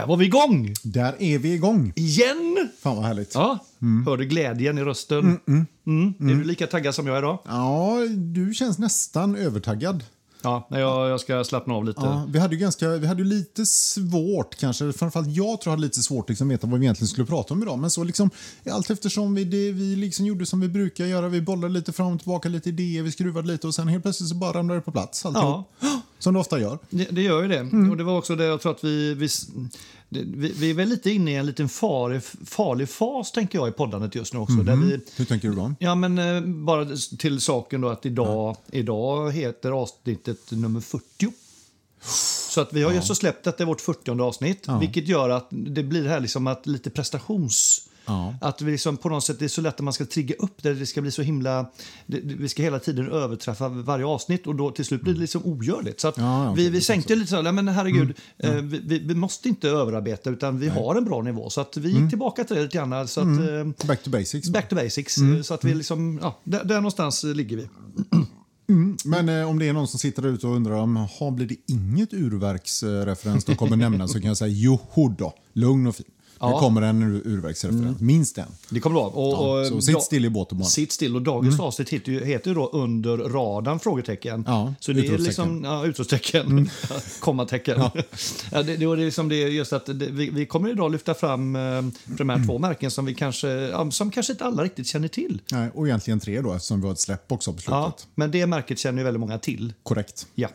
[0.00, 0.74] Där var vi igång!
[0.82, 1.92] Där är vi igång.
[1.96, 2.70] Igen!
[2.82, 3.34] Fan vad härligt.
[3.34, 3.58] Ja,
[4.06, 5.38] hörde glädjen i rösten.
[5.48, 7.38] Mm, Är du lika taggad som jag idag?
[7.44, 10.04] Ja, du känns nästan övertaggad.
[10.42, 12.00] Ja, jag, jag ska slappna av lite.
[12.02, 15.82] Ja, vi hade ju ganska, vi hade lite svårt kanske, framförallt jag tror jag hade
[15.82, 17.78] lite svårt liksom veta vad vi egentligen skulle prata om idag.
[17.78, 18.30] Men så liksom,
[18.70, 22.12] allt eftersom vi, det, vi liksom gjorde som vi brukar göra, vi bollade lite fram
[22.12, 24.84] och tillbaka, lite idéer, vi skruvade lite och sen helt plötsligt så bara ramlade det
[24.84, 25.72] på plats alltihop.
[26.20, 26.78] Som det ofta gör.
[26.90, 27.58] Det, det gör ju det.
[27.58, 27.90] Mm.
[27.90, 29.14] Och det var också det jag tror att vi...
[29.14, 29.28] Vi,
[30.12, 33.72] vi, vi är väl lite inne i en liten farlig, farlig fas, tänker jag, i
[33.72, 34.54] poddandet just nu också.
[34.56, 34.88] Där Mhm.
[34.88, 35.74] vi, Hur tänker du då?
[35.78, 36.86] ja, men eh, bara
[37.18, 41.02] till saken då att idag, idag heter avsnittet nummer 40.
[42.50, 45.46] Så att vi har just släppt att det är vårt 40 avsnitt, vilket gör att
[45.50, 47.86] det blir här liksom att lite prestations...
[48.10, 48.34] Ja.
[48.40, 50.62] Att vi liksom på något sätt, det är så lätt att man ska trigga upp
[50.62, 50.74] det.
[50.74, 51.66] Det ska bli så himla...
[52.06, 55.42] Det, vi ska hela tiden överträffa varje avsnitt och då till slut blir det liksom
[55.44, 56.00] ogörligt.
[56.00, 58.98] Så att Ja, ja, vi, vi sänkte lite så, nej, men herregud, eh, vi, vi,
[58.98, 61.50] vi måste inte överarbeta utan vi har en bra nivå.
[61.50, 63.08] Så att vi gick tillbaka till det lite grann.
[63.08, 64.48] Så att, eh, Back to basics.
[64.48, 65.18] back to basics.
[65.18, 67.68] eh, Så att vi liksom, ja, där, där någonstans ligger vi.
[69.04, 71.56] Men eh, om det är någon som sitter där ute och undrar om blir det
[71.66, 76.06] inget urverksreferens de kommer nämna så kan jag säga joho då, lugn och fin.
[76.40, 76.58] Det Ja.
[76.60, 78.44] kommer en ur, urverksreferens, minst en.
[78.68, 79.06] Det kommer bra.
[79.06, 80.64] Och, Ja, och, så da- sitt still i båten bara.
[80.68, 81.16] Sitt still.
[81.16, 83.78] Och dagens avsnitt heter ju, heter ju då Under radarn?
[83.80, 84.44] Frågetecken.
[84.46, 86.70] Ja, så det är liksom, ja, utropstecken.
[87.20, 87.80] Kommatecken.
[88.52, 88.62] Ja.
[88.62, 91.56] det, det, det är liksom det, just att det, vi, vi kommer idag lyfta fram
[91.56, 95.40] eh, här två märken som vi kanske, ja, som kanske inte alla riktigt känner till.
[95.52, 97.70] Nej, och egentligen tre då eftersom vi har ett släpp också på slutet.
[97.72, 99.72] Ja, men det märket känner ju väldigt många till.
[99.82, 100.26] Korrekt.
[100.34, 100.48] Ja.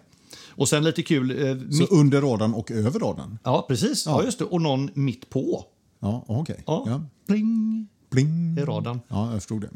[0.50, 1.38] Och sen lite kul, eh,
[1.72, 3.40] Så mitt, under radarn och över radarn?
[3.44, 4.24] ja precis, ja.
[4.24, 5.66] just det, och någon mitt på.
[6.05, 6.63] Ja, okej.
[6.67, 6.83] Ja.
[6.88, 7.01] Ja.
[7.27, 8.57] Pling Bling.
[8.57, 8.99] i radarn.
[9.07, 9.67] Ja, jag förstod det.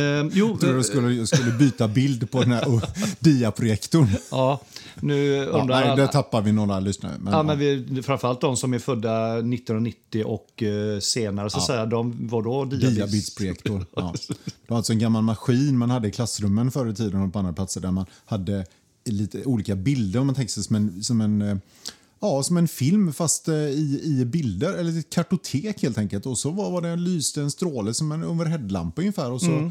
[0.00, 2.64] Eh, jo, Jag trodde eh, du skulle, jag skulle byta bild på den här
[3.20, 4.08] diaprojektorn.
[4.30, 4.60] ja,
[5.00, 7.14] nu Ja, undrar nej, alla- där tappar vi några lyssnare.
[7.20, 7.42] Men, Ja, ja.
[7.42, 12.28] men vi, framförallt de som är födda 1990 och eh, senare, så att säga, de
[12.28, 12.64] var då.
[13.96, 14.14] Ja.
[14.44, 17.38] Det var alltså en gammal maskin man hade i klassrummen förr i tiden och på
[17.38, 18.66] andra platser där man hade
[19.04, 21.56] lite olika bilder om man tänker sig som en, som en, eh,
[22.22, 26.26] ja, som en film fast eh, i, i bilder, eller ett kartotek helt enkelt.
[26.26, 29.70] Och så var, var det en lyste en stråle som en overheadlampa ungefär och så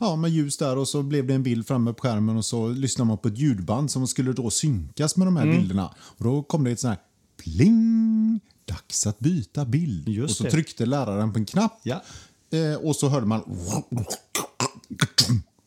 [0.00, 2.68] ja, med ljus där och så blev det en bild framme på skärmen och så
[2.68, 5.94] lyssnade man på ett ljudband som skulle då synkas med de här bilderna.
[5.98, 7.04] Och då kom det ett sånt här
[7.42, 10.08] pling, dags att byta bild.
[10.08, 10.50] Just och så det.
[10.50, 12.02] tryckte läraren på en knapp Ja.
[12.50, 13.42] Eh, och så hörde man...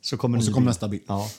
[0.02, 0.68] Så kommer Och så kom bild.
[0.68, 1.04] nästa bild.
[1.08, 1.30] Ja.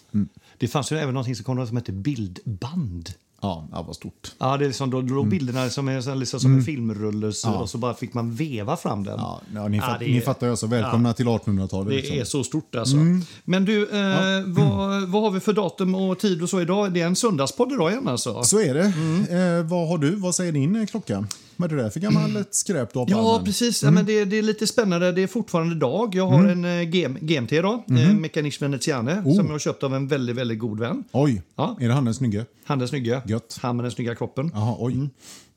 [0.58, 3.10] Det fanns ju även något som kom som heter bildband.
[3.40, 4.32] Ja, det var stort.
[4.38, 7.70] Ja, det är liksom, då låg bilderna som, så- liksom som en filmrulle så, och
[7.70, 9.14] så bara fick man veva fram den.
[9.18, 10.66] Ja, ja, ni, fatt, är- ni fattar ju alltså.
[10.66, 11.88] Välkomna till 1800-talet.
[11.88, 12.16] Det liksom.
[12.18, 12.96] är så stort alltså.
[13.44, 16.92] Men du, eh, vad, vad har vi för datum och tid och så idag?
[16.92, 18.42] Det är en söndagspodd idag igen alltså?
[18.42, 18.92] Så är det.
[18.96, 19.20] Mm.
[19.60, 20.10] Eh, vad har du?
[20.16, 21.26] Vad säger din eh, klocka?
[21.56, 23.44] Vad är det där för gammalt skräp du har på Ja, armen?
[23.44, 23.82] precis.
[23.82, 25.12] Ja, men det, det är lite spännande.
[25.12, 26.14] Det är fortfarande dag.
[26.14, 29.94] Jag har en eh, GM, GMT idag, eh, Mekanism Veneziane, som jag har köpt av
[29.94, 31.04] en väldigt, väldigt god vän.
[31.12, 31.76] Oj, Ja.
[31.80, 32.44] är det han den snygge?
[32.64, 33.22] Han den snygga.
[33.26, 33.58] Gött.
[33.62, 34.50] Han med den snygga kroppen.
[34.54, 35.08] Jaha, oj.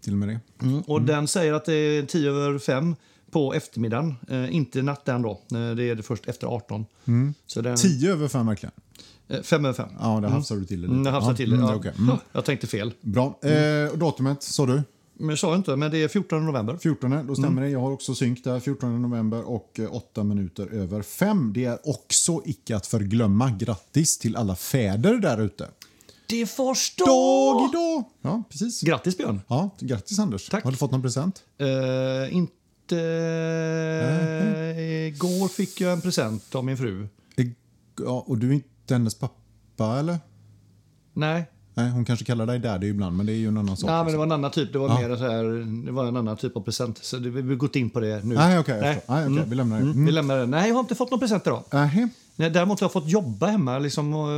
[0.04, 0.40] Till och med det.
[0.66, 0.82] Mm.
[0.82, 2.96] Och den säger att det är 10 över 5
[3.32, 4.16] på eftermiddagen.
[4.30, 5.32] Eh, inte natten då.
[5.32, 6.86] Eh, det är det först efter 18.
[7.48, 8.74] Så den, 10 över 5 verkligen.
[9.30, 9.90] eh, fem över 5.
[10.00, 11.00] Ja, där hafsar du till det lite.
[11.00, 11.56] Mm, jag till det.
[11.56, 11.76] Mm, Ja.
[11.76, 11.92] okej.
[11.98, 12.16] mm.
[12.32, 12.92] Jag tänkte fel.
[13.02, 13.40] Bra.
[13.44, 14.82] Eh, datumet, sa du?
[15.20, 16.78] Men jag sa inte, men det är 14 november.
[16.78, 17.64] 14, då stämmer Mm.
[17.64, 17.70] det.
[17.70, 21.54] Jag har också synk där, 14 november och 8 minuter över 5.
[21.54, 23.50] Det är också icke att förglömma.
[23.60, 25.68] Grattis till alla fäder där ute.
[26.28, 27.08] Det är fars dag!
[27.08, 28.04] Dag idag!
[28.22, 28.82] Ja, precis.
[28.82, 29.42] Grattis Björn!
[29.48, 30.50] Ja, grattis Anders.
[30.50, 30.64] Tack.
[30.64, 31.44] Har du fått någon present?
[31.58, 32.96] Eh, inte...
[35.08, 37.08] Igår fick jag en present av min fru.
[37.38, 37.46] Eh,
[38.06, 40.18] Ja, och du är inte hennes pappa eller?
[41.14, 41.50] Nej,
[41.82, 43.90] Nej, hon kanske kallar dig daddy ibland, men det är ju en annan sak.
[43.90, 44.74] Nej men det var en annan typ.
[44.74, 45.08] Det var Ja.
[45.08, 45.44] mer så här,
[45.86, 46.98] det var en annan typ av present.
[47.04, 48.36] Så det, vi har gått in på det nu.
[48.36, 48.76] Nej, okej.
[48.76, 49.02] jag Nej.
[49.08, 49.84] Nej, okej, vi lämnar det.
[49.84, 50.06] Mm.
[50.06, 50.46] Vi lämnar det.
[50.46, 51.64] Nej, jag har inte fått någon present idag.
[51.72, 52.10] Nähä.
[52.36, 53.80] Nej, däremot har jag fått jobba hemma.
[53.80, 54.30] Liksom, och,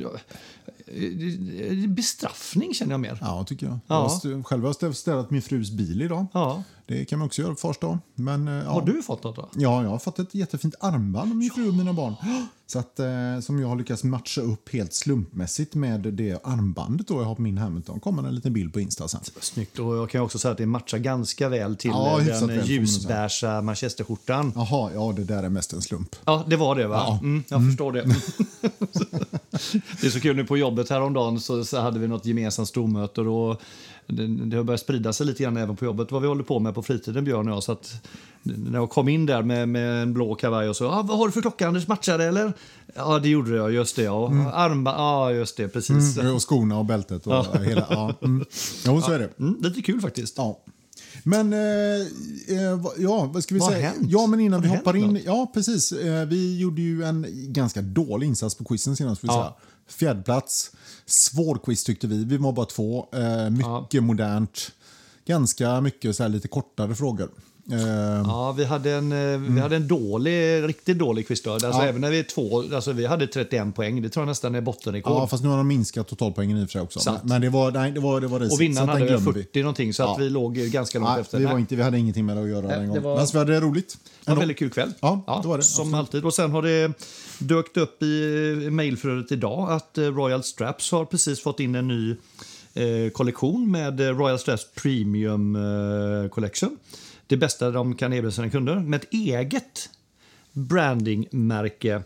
[0.00, 0.08] ja,
[1.88, 3.18] bestraffning känner jag mer.
[3.20, 3.78] Ja, tycker jag.
[3.86, 4.20] Ja.
[4.24, 6.26] Jag själv har jag städat min frus bil idag.
[6.32, 6.62] Ja.
[6.86, 7.98] Det kan man också göra på fars dag.
[8.14, 8.70] Men, eh, ja.
[8.70, 9.48] Har du fått något då?
[9.54, 12.14] Ja, jag har fått ett jättefint armband av min fru och mina barn.
[12.66, 17.14] Så att, eh, som jag har lyckats matcha upp helt slumpmässigt med det armbandet då
[17.20, 18.00] jag har på min Hamilton.
[18.00, 19.20] kommer en liten bild på Insta sen.
[19.40, 19.78] Snyggt.
[19.78, 23.62] Och jag kan också säga att det matchar ganska väl till Ja, eh, den ljusbeiga
[23.62, 24.52] manchesterskjortan.
[24.54, 26.16] Jaha, ja det där är mest en slump.
[26.24, 27.04] Ja, det var det va?
[27.06, 27.18] Ja.
[27.22, 28.02] Mm, jag förstår det.
[30.00, 33.20] det är så kul nu på jobbet häromdagen så, så hade vi något gemensamt stormöte
[33.20, 33.60] och
[34.06, 36.58] det, det har börjat sprida sig lite grann även på jobbet vad vi håller på
[36.58, 37.62] med på fritiden Björn och jag.
[37.62, 37.92] Så att,
[38.42, 41.26] när jag kom in där med, med en blå kavaj och så, ah, vad har
[41.26, 42.52] du för klocka Anders, matchar det eller?
[42.94, 44.02] Ja det gjorde jag, just det.
[44.02, 44.50] Ja.
[44.52, 46.18] Armband, ja just det, precis.
[46.18, 47.86] Och skorna och bältet och hela...
[47.90, 48.14] Ja.
[48.22, 48.44] Mm.
[48.84, 49.38] Jo, så är det.
[49.38, 50.38] Mm, lite kul faktiskt.
[50.38, 50.62] Ja.
[51.22, 51.58] Men, eh,
[52.48, 53.88] eh, ja, vad ska vi Vad säga?
[53.90, 54.06] hänt?
[54.10, 55.12] Ja, men innan vi hoppar in.
[55.12, 55.22] något?
[55.24, 55.92] Ja, precis.
[55.92, 59.22] Eh, vi gjorde ju en ganska dålig insats på quizen senast.
[59.24, 59.56] Ja.
[59.88, 59.98] Säga.
[59.98, 60.70] Fjärde plats.
[61.06, 62.24] Svår quiz tyckte vi.
[62.24, 63.08] Vi var bara två.
[63.12, 64.72] Eh, mycket modernt.
[65.26, 67.30] Ganska mycket så här lite kortare frågor.
[67.72, 67.78] Eh,
[68.24, 71.52] Ja, vi hade en, eh, vi hade en dålig, riktigt dålig quiz då.
[71.52, 71.82] Alltså, Ja.
[71.84, 74.02] Även när vi är två, alltså vi hade 31 poäng.
[74.02, 75.12] Det tror jag nästan är bottenrekord.
[75.12, 77.00] Ja, fast nu har de minskat totalpoängen i och för sig också.
[77.00, 77.24] Sant.
[77.24, 78.54] Men det var, nej, det var, det var risigt.
[78.54, 80.16] och vinnaren att hade väl glömmer 40 någonting, så att Ja.
[80.24, 81.38] vi låg ganska långt Nej, efter.
[81.38, 83.02] vi, var inte, vi hade ingenting med det att göra Nej, den gången.
[83.02, 83.98] var- Men var det roligt.
[84.24, 84.92] Det var en väldigt kul kväll.
[85.00, 85.62] Ja, det var det.
[85.64, 85.98] Som Absolut.
[85.98, 86.24] alltid.
[86.24, 86.92] Och sen har det
[87.38, 88.06] dökt upp i
[88.70, 92.10] mejlflödet idag att eh, Royal Straps har precis fått in en ny
[92.74, 96.76] eh, kollektion med Royal Straps Premium eh, Collection.
[97.26, 99.90] Det bästa de kan erbjuda sina kunder med ett eget
[100.52, 102.02] brandingmärke.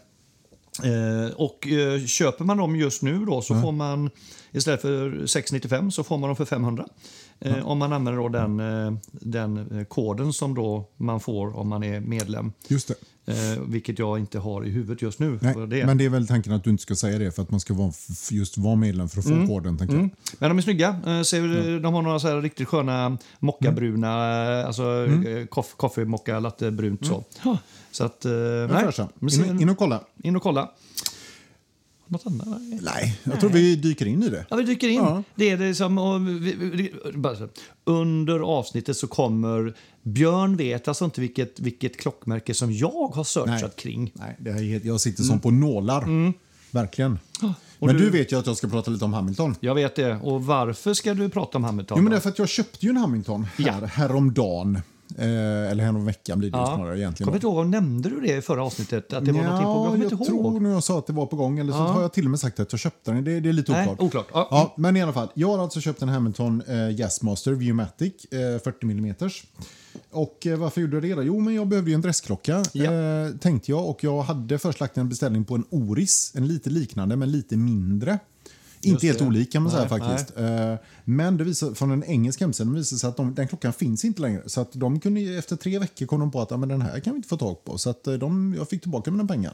[0.85, 4.11] Eh, och eh, köper man dem just nu då så får man
[4.53, 6.87] istället för 695 så får man dem för 500.
[7.41, 11.69] Eh, Om man använder då den, eh, den eh, koden som då man får om
[11.69, 12.53] man är medlem.
[12.69, 12.95] Just det.
[13.31, 15.39] Eh, vilket jag inte har i huvudet just nu.
[15.43, 15.87] Nej, det.
[15.87, 17.75] Men det är väl tanken att du inte ska säga det för att man ska
[17.75, 17.93] vara,
[18.31, 19.79] just vara medlem för att få koden.
[19.79, 20.11] Tänker jag.
[20.39, 20.89] Men de är snygga.
[21.07, 24.09] Eh, ser, De har några så här riktigt sköna mockabruna,
[24.61, 25.47] eh, alltså mm.
[25.47, 27.25] koff, koffemocka, lattebrunt så.
[27.91, 28.33] Så att, eh,
[28.71, 29.49] nej.
[29.49, 30.01] In, in och kolla.
[30.23, 30.71] in och kolla.
[32.11, 32.47] Något annat?
[32.83, 34.47] Nej, jag tror vi dyker in i det.
[34.51, 34.95] Ja, vi dyker in.
[34.97, 35.23] Ja.
[35.35, 37.49] Det är det som, och vi, vi, bara så.
[37.85, 39.75] Under avsnittet så kommer...
[40.03, 43.71] Björn vet alltså inte vilket, vilket klockmärke som jag har searchat Nej.
[43.77, 44.13] kring.
[44.15, 46.33] Nej, det här, är- jag sitter som på nålar.
[46.71, 47.19] Verkligen.
[47.79, 48.03] Och Men du...
[48.05, 49.55] du- vet ju att jag ska prata lite om Hamilton.
[49.61, 50.15] Jag vet det.
[50.17, 51.99] Och varför ska du prata om Hamilton?
[51.99, 53.87] Jo, men det är för att jag köpte ju en Hamilton här, Ja.
[53.87, 54.79] häromdagen.
[55.19, 56.75] Eh, eller häromveckan blir det Ja.
[56.77, 57.27] snarare egentligen.
[57.27, 59.13] Kommer du inte ihåg, nämnde du det i förra avsnittet?
[59.13, 59.83] Att det var någonting på gång?
[59.83, 61.59] Jag kommer jag inte tror nog jag sa att det var på gång.
[61.59, 61.83] Eller så Ja.
[61.83, 63.25] har jag till och med sagt att jag köpte den.
[63.25, 64.01] Det, det är lite Nej, oklart.
[64.01, 64.27] oklart.
[64.33, 64.49] Ja.
[64.51, 65.29] Ja, men i alla fall.
[65.35, 69.15] Jag har alltså köpt en Hamilton eh, Jazzmaster Viewmatic eh, 40 mm.
[70.11, 71.23] Och eh, varför gjorde jag det då?
[71.23, 72.85] Jo, men jag behövde ju en dressklocka Ja.
[72.93, 73.89] eh, tänkte jag.
[73.89, 76.33] Och jag hade först lagt en beställning på en Oris.
[76.37, 78.19] En lite liknande, men lite mindre.
[78.83, 79.45] Inte helt det.
[79.45, 80.39] kan man Nej, säga faktiskt.
[80.39, 80.75] Eh,
[81.05, 84.23] men det visar, från en engelsk hemsida visade sig att de, den klockan finns inte
[84.23, 84.43] längre.
[84.47, 87.13] Så att de kunde, efter tre veckor kom de på att men den här kan
[87.13, 87.79] vi inte få tag på.
[87.79, 89.53] Så att eh, de, jag fick tillbaka mina pengar.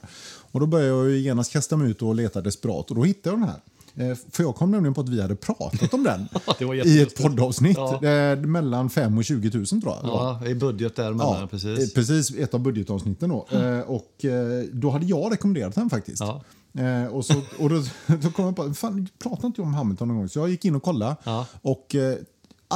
[0.52, 2.90] Och då började jag genast kasta mig ut och leta desperat.
[2.90, 3.61] Och då hittade jag den här.
[3.96, 6.28] Eh, För jag kom nämligen på att vi hade pratat om den
[6.87, 7.76] i ett poddavsnitt.
[7.76, 8.04] Ja.
[8.04, 9.98] Eh, mellan 5 och 20 000 tror jag.
[10.02, 11.78] Ja, i budget där mellan, Ja, precis.
[11.78, 12.31] eh, precis.
[12.38, 13.46] Ett av budgetavsnitten då.
[13.58, 14.25] Eh, och
[14.72, 16.20] då hade jag rekommenderat den faktiskt.
[16.20, 16.43] Ja.
[16.82, 17.82] Eh, och så, och då,
[18.22, 20.28] då kom jag på, fan, pratade inte jag om Hamilton någon gång?
[20.28, 21.16] Så jag gick in och kollade.
[21.25, 21.46] Ja.
[21.62, 22.16] Och eh,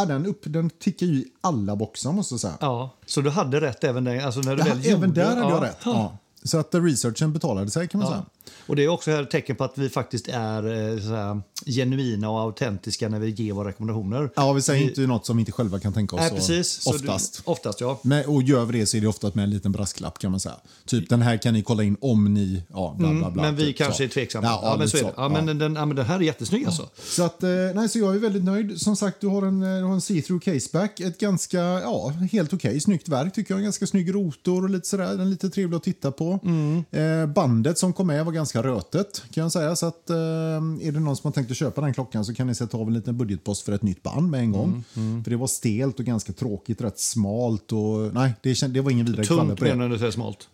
[0.09, 2.55] den, upp, den tickar ju i alla boxar måste jag säga.
[2.61, 4.21] Ja, så du hade rätt även där?
[4.21, 5.51] Alltså när du Ja, även gjorde, där hade ja.
[5.51, 5.79] jag rätt.
[5.85, 6.19] Ja.
[6.43, 8.25] Så att researchen betalade sig kan man säga.
[8.67, 12.41] Och Det är också ett tecken på att vi faktiskt är eh, här, genuina och
[12.41, 14.31] autentiska när vi ger våra rekommendationer.
[14.37, 16.23] Ja, vi säger inte något som vi inte själva kan tänka oss.
[16.23, 16.87] Nej, precis.
[16.87, 17.43] Oftast.
[17.45, 18.01] Du, oftast, ja.
[18.03, 20.41] Men, och gör vi det så är det ofta med en liten brasklapp kan man
[20.41, 20.57] säga.
[20.85, 22.63] Typ den här kan ni kolla in om ni...
[22.69, 24.03] Ja, bla, bla, bla, men vi typ, kanske så.
[24.03, 24.47] är tveksamma.
[24.47, 25.13] Ja, Ja, men så är det.
[25.17, 26.89] Ja, men den, ja, men den här är jättesnygg alltså.
[27.03, 28.81] Så, att, eh, nej, så jag är väldigt nöjd.
[28.81, 31.01] Som sagt, du har en, eh, du har en see-through caseback.
[31.01, 33.59] Ett ganska, ja, helt okej snyggt verk tycker jag.
[33.59, 35.09] En ganska snygg rotor och lite sådär.
[35.09, 36.41] Den är lite trevlig att titta på.
[36.45, 36.85] Mm.
[36.91, 39.77] Eh, bandet som kom med var ganska rötet kan jag säga.
[39.77, 42.47] Så att, eh, är det någon som har tänkt att köpa den klockan så kan
[42.47, 44.85] ni sätta av en liten budgetpost för ett nytt band med en gång.
[44.97, 48.81] Mm, För det var stelt och ganska tråkigt, rätt smalt och nej, det, känd, det
[48.81, 49.75] var ingen vidare kvaller Tunt på det.
[49.77, 50.49] menar du säger smalt?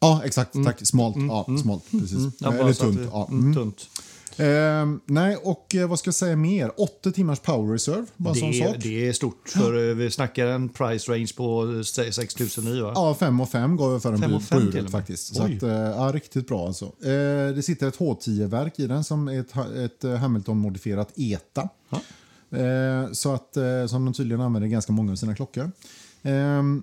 [0.00, 0.54] Ja, exakt.
[0.64, 0.86] Tack.
[0.86, 1.16] Smalt.
[1.28, 1.84] Ja, smalt.
[1.90, 2.12] Precis.
[2.18, 2.32] Mm.
[2.40, 3.00] Bara Eller tunt.
[3.12, 3.26] Ja.
[3.30, 3.54] mm, Mm.
[3.54, 3.86] tunt.
[4.36, 6.80] Ehm, nej, och eh, vad ska jag säga mer?
[6.80, 8.76] Åtta timmars power reserve, bara sån Det, sak.
[8.82, 12.92] det är stort, för eh, vi snackar en price range på 6 009 va?
[12.94, 14.28] Ja, 5 och 5 gav jag för den på
[14.82, 14.90] med.
[14.90, 15.34] faktiskt.
[15.34, 15.56] Så Oj.
[15.56, 16.84] att, eh, ja, riktigt bra alltså.
[16.84, 21.68] Eh, det sitter ett H10-verk i den som är ett, ha- ett Hamilton-modifierat ETA.
[21.90, 22.00] Ja.
[22.58, 23.56] Eh, så att,
[23.88, 25.70] som de tydligen använder ganska många av sina klockor.
[26.22, 26.82] Ehm,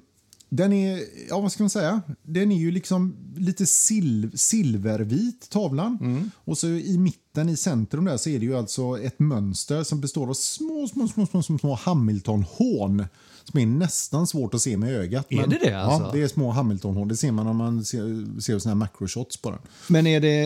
[0.49, 5.97] den är, ja vad ska man säga, den är ju liksom lite sil silvervit tavlan.
[6.01, 6.31] Mm.
[6.35, 9.83] Och så i mitten mitten i centrum där så är det ju alltså ett mönster
[9.83, 13.05] som består av små, små, små, små, små, små Hamilton-hån.
[13.51, 15.25] Som är nästan svårt att se med ögat.
[15.29, 16.03] Är det det, alltså?
[16.07, 17.07] Ja, det är små Hamilton-hån.
[17.07, 19.59] Det ser man om man ser, ser såna här macroshots på den.
[19.87, 20.43] Men är det,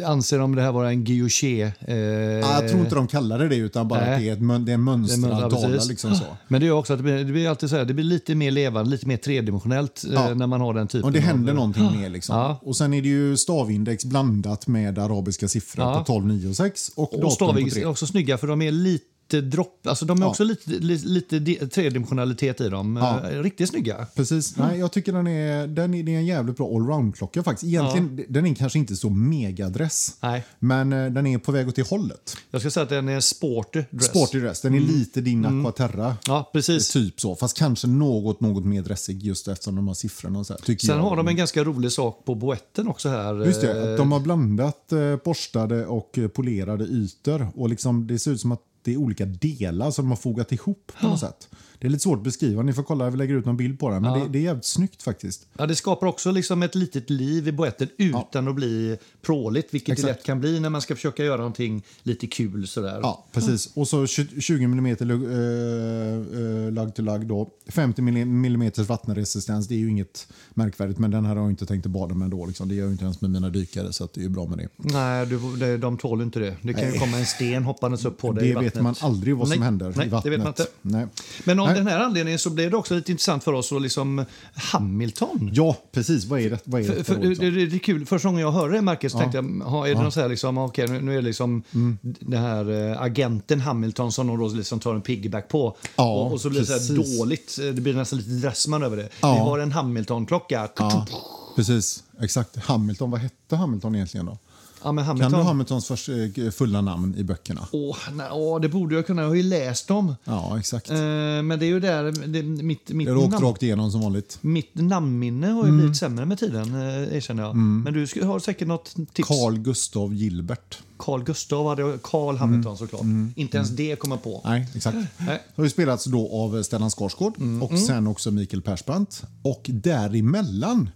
[0.00, 1.62] eh, anser de det här vara en guilloché?
[1.80, 4.12] Eh, Ja, jag tror inte de kallar det det utan bara Nej.
[4.14, 5.82] att det är, ett, det är en mönstrad tavla.
[5.88, 6.24] Liksom så.
[6.48, 8.34] Men det är också att det blir, det blir alltid så här, det blir lite
[8.34, 10.34] mer levande, lite mer tredimensionellt eh, Ja.
[10.34, 11.56] när man har den typen Och det händer av...
[11.56, 12.08] någonting mer.
[12.10, 12.36] Liksom.
[12.36, 12.60] Ja.
[12.62, 15.98] Och sen är det ju stavindex blandat med arabiska siffror Ja.
[15.98, 16.88] på 12, 9 och 6.
[16.94, 17.38] Och, Och
[17.72, 17.82] 3.
[17.82, 20.28] är också snygga för de är lite lite dropp, alltså de är Ja.
[20.30, 22.96] också lite, li, lite di- tredimensionalitet i dem.
[23.02, 23.30] Ja.
[23.30, 24.06] Eh, Riktigt snygga.
[24.16, 24.56] Precis.
[24.56, 27.64] Nej, jag tycker den är, den är, det är en jävligt bra allround-klocka faktiskt.
[27.68, 30.16] Egentligen, den är kanske inte så megadress.
[30.22, 30.44] Nej.
[30.58, 32.36] Men eh, den är på väg åt det hållet.
[32.50, 34.04] Jag ska säga att den är sporty dress.
[34.06, 34.60] Sporty dress.
[34.60, 36.16] Den är lite din Aquaterra.
[36.26, 36.88] Ja, precis.
[36.92, 37.36] Typ så.
[37.36, 40.86] Fast kanske något, något mer dressig just eftersom de har siffrorna och så här, tycker
[40.86, 41.02] Sen jag.
[41.02, 43.44] har de en ganska rolig sak på boetten också här.
[43.46, 47.48] Just det, Eh, att de har blandat eh, borstade och eh, polerade ytor.
[47.54, 50.52] Och liksom, det ser ut som att det är olika delar som de har fogat
[50.52, 51.48] ihop på något sätt.
[51.80, 53.90] Det är lite svårt att beskriva, ni får kolla, vi lägger ut någon bild på
[53.90, 54.02] den.
[54.02, 55.46] Men det, det är jävligt snyggt faktiskt.
[55.58, 59.92] Ja, det skapar också liksom ett litet liv i boetten utan att bli pråligt, vilket
[59.92, 60.06] Exakt.
[60.06, 62.66] det lätt kan bli när man ska försöka göra någonting lite kul.
[62.66, 62.98] Sådär.
[63.02, 63.70] Ja, precis.
[63.74, 67.50] Och så 20 20 mm uh, lagg till lagg då.
[67.68, 70.98] 50 mm vattenresistens, det är ju inget märkvärdigt.
[70.98, 72.46] Men den här har jag inte tänkt att bada med då.
[72.46, 72.68] Liksom.
[72.68, 74.68] Det gör jag inte ens med mina dykare, så det är ju bra med det.
[74.76, 76.56] Nej, du, de tål inte det.
[76.62, 76.98] Det kan ju Nej.
[76.98, 79.92] komma en sten hoppandes upp på dig Det vet man aldrig vad som Nej, händer
[79.96, 80.24] nej, i vattnet.
[80.24, 80.66] Det vet man inte.
[80.82, 81.06] Nej.
[81.44, 84.24] Men av den här anledningen så blev det också lite intressant för oss att liksom
[84.54, 85.50] Hamilton.
[85.52, 86.24] Ja, precis.
[86.24, 86.58] Vad är det?
[86.64, 88.06] Vad är För, detta för, då, det, det, det är kul.
[88.06, 90.28] Första gången jag hörde det märket så tänkte jag, ha, är det någon så här
[90.28, 91.98] liksom, okej, nu, nu är det liksom Mm.
[92.02, 95.76] den här eh, agenten Hamilton som de då liksom tar en piggyback på.
[95.96, 97.18] Ja, och, och så blir det så här precis.
[97.18, 99.08] dåligt, eh, det blir nästan lite Dressman över det.
[99.20, 99.32] Ja.
[99.34, 100.68] Vi har en Hamilton-klocka.
[100.76, 101.06] Ja.
[101.10, 101.18] Ja,
[101.56, 102.04] precis.
[102.20, 102.56] Exakt.
[102.56, 103.10] Hamilton.
[103.10, 104.38] Vad hette Hamilton egentligen då?
[104.84, 105.32] Men Kan Hamilton.
[105.32, 107.68] du Hamiltons först, eh, fulla namn i böckerna?
[107.72, 109.22] Åh, nej, åh, det borde jag kunna.
[109.22, 110.14] Jag har ju läst dem.
[110.24, 110.90] Ja, exakt.
[110.90, 113.90] Eh, men det är ju där, det, mitt, mitt, Jag har åkt namn, rakt igenom
[113.92, 114.38] som vanligt.
[114.40, 115.78] mitt namnminne har ju Mm.
[115.78, 117.56] blivit sämre med tiden, eh, erkänner jag.
[117.56, 119.28] Men du har säkert något tips?
[119.28, 120.78] Carl Gustav Gilbert.
[120.98, 123.02] Carl Gustav hade jag- Carl Hamilton såklart.
[123.34, 124.42] Inte ens det kommer på.
[124.44, 124.58] Mm.
[124.60, 124.96] Nej, exakt.
[125.18, 125.42] Nej.
[125.56, 127.32] Har ju spelats då av Stellan Skarsgård
[127.62, 129.22] och sen också Mikael Persbrandt.
[129.42, 130.90] Och däremellan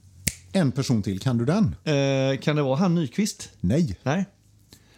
[0.53, 1.21] en person till.
[1.21, 1.65] Kan du den?
[1.85, 3.49] Eh, kan det vara han Nyqvist?
[3.61, 3.99] Nej.
[4.03, 4.25] Nej.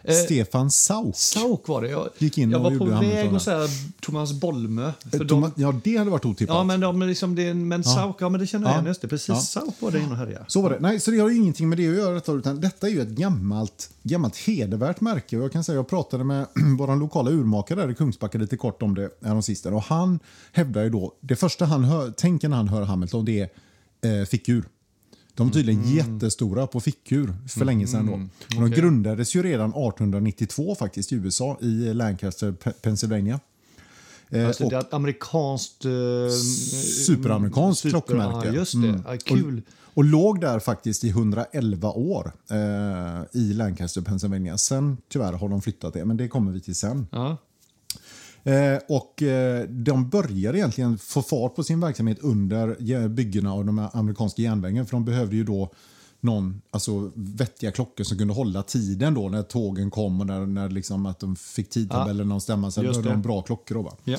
[0.07, 1.17] Eh, Stefan Sauk.
[1.17, 1.89] Sauk var det.
[1.91, 3.69] Jag, Gick in jag var på väg att säga
[4.01, 4.87] Thomas Bolmö.
[4.87, 6.55] Eh, de, Toma- Ja, det hade varit otippat.
[6.57, 8.83] ja, men, de, liksom, det, men Sauk, ja men det känner jag Ja.
[8.83, 8.95] igen.
[9.01, 9.29] Det, precis.
[9.29, 9.37] Ja.
[9.37, 10.45] Sauk var det inne och härjade.
[10.49, 10.79] Så var det.
[10.81, 12.39] Nej, så det har ju ingenting med det att göra.
[12.39, 15.37] Utan detta är ju ett gammalt, gammalt hedervärt märke.
[15.37, 16.47] Och Jag kan säga, jag pratade med
[16.79, 19.75] vår lokala urmakare där i Kungsbacka lite kort om det häromsistens.
[19.75, 20.19] Och han
[20.53, 23.51] hävdar ju då, det första han hör, tänker när han hör Hamilton det
[24.03, 24.65] är eh, fickur.
[25.35, 25.95] De är tydligen Mm.
[25.97, 28.07] jättestora på fickur för länge sedan.
[28.07, 28.13] Då.
[28.63, 33.41] Och De grundades ju redan 1892 faktiskt i USA, i Lancaster, Pe- Pennsylvania.
[34.31, 35.85] Eh, Alltså, och det är ett amerikanskt...
[35.85, 35.91] Eh,
[37.07, 38.49] superamerikanskt super- klockmärke.
[38.49, 38.89] Ja, just det.
[38.89, 39.03] Mm.
[39.07, 39.63] Ja, kul.
[39.69, 44.59] Och, och låg där faktiskt i 111 år eh, i Lancaster, Pennsylvania.
[44.59, 47.07] Sen tyvärr har de flyttat det, men det kommer vi till sen.
[47.13, 47.37] Ja.
[48.45, 53.89] Eh, och eh, de började egentligen få fart på sin verksamhet under byggena av de
[53.93, 54.87] amerikanska järnvägen.
[54.87, 55.71] För de behövde ju då
[56.21, 60.71] någon, alltså vettiga klockor som kunde hålla tiden då när tågen kom och när, när
[60.71, 62.71] liksom att de fick tidtabellen att stämma.
[62.77, 63.09] Behövde det.
[63.09, 63.83] de bra klockor då.
[63.83, 63.97] Va?
[64.05, 64.19] Ja.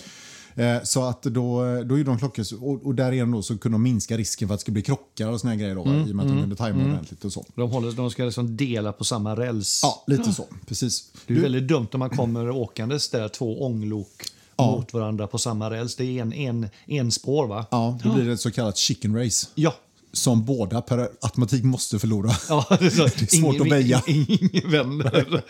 [0.56, 3.84] Eh, Så att då, då gjorde de klockor och, och därigenom då så kunde de
[3.84, 5.84] minska risken för att det skulle bli krockar och såna grejer då?
[5.86, 7.46] Mm, i och med att de kunde tajma ordentligt och så.
[7.56, 9.80] De, håller, de ska liksom dela på samma räls.
[9.84, 10.46] Ja, lite så.
[10.68, 11.12] Precis.
[11.28, 14.24] Det är Du- väldigt dumt om man kommer åkandes där, två ånglok
[14.58, 14.72] Ja.
[14.72, 15.96] mot varandra på samma räls.
[15.96, 17.66] Det är en, en, en spår, va?
[17.72, 19.48] Ja, då blir det ett så kallat chicken race.
[19.56, 19.74] Ja.
[20.16, 22.32] Som båda per automatik måste förlora.
[22.50, 23.04] Ja, det är, så.
[23.20, 24.02] Det är svårt att väja.
[24.08, 25.44] Ingen, ingen vänner.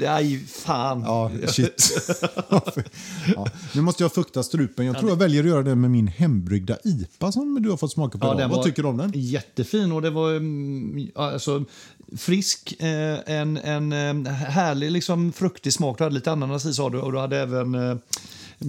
[0.00, 1.00] Nej, fan.
[1.00, 1.92] Ja, shit.
[3.36, 3.46] ja.
[3.74, 4.86] Nu måste jag fukta strupen.
[4.86, 7.92] Jag tror jag väljer att göra det med min hembryggda IPA som du har fått
[7.92, 8.48] smaka på Ja, idag.
[8.48, 9.12] Vad tycker du om den?
[9.14, 11.64] Jättefin och det var mm, alltså,
[12.16, 15.98] frisk, eh, en, en eh, härlig liksom, fruktig smak.
[15.98, 17.96] Du hade lite ananas i sa du och du hade även eh,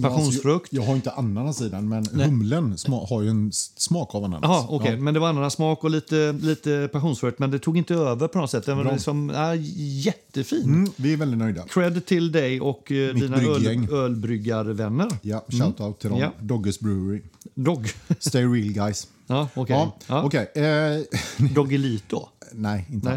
[0.02, 0.62] passionsfrukt.
[0.64, 4.14] Alltså, jag, jag har inte ananas i den, men humlen sma, har ju en smak
[4.14, 4.42] av ananas.
[4.50, 4.90] Jaha, okej.
[4.92, 4.96] Ja.
[5.00, 8.50] Men det var ananassmak och lite, lite passionsfrukt, men det tog inte över på något
[8.50, 8.66] sätt.
[8.66, 8.92] Den var Bra.
[8.92, 10.62] liksom, ja, jättefin.
[10.64, 11.62] Mm, vi är väldigt nöjda.
[11.62, 15.08] Cred till dig och eh, dina öl, ölbryggarvänner.
[15.22, 16.18] Ja, shout out till dem.
[16.18, 16.32] Ja.
[16.40, 17.22] Doggers Brewery.
[17.54, 17.88] Dog.
[18.18, 19.08] Stay real guys.
[19.26, 19.76] Ja, okej.
[19.76, 20.22] Ja, Ja.
[20.22, 20.50] okej.
[20.54, 21.02] Eh,
[21.54, 22.28] Doggelito.
[22.52, 23.10] nej, inte.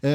[0.00, 0.10] Eh,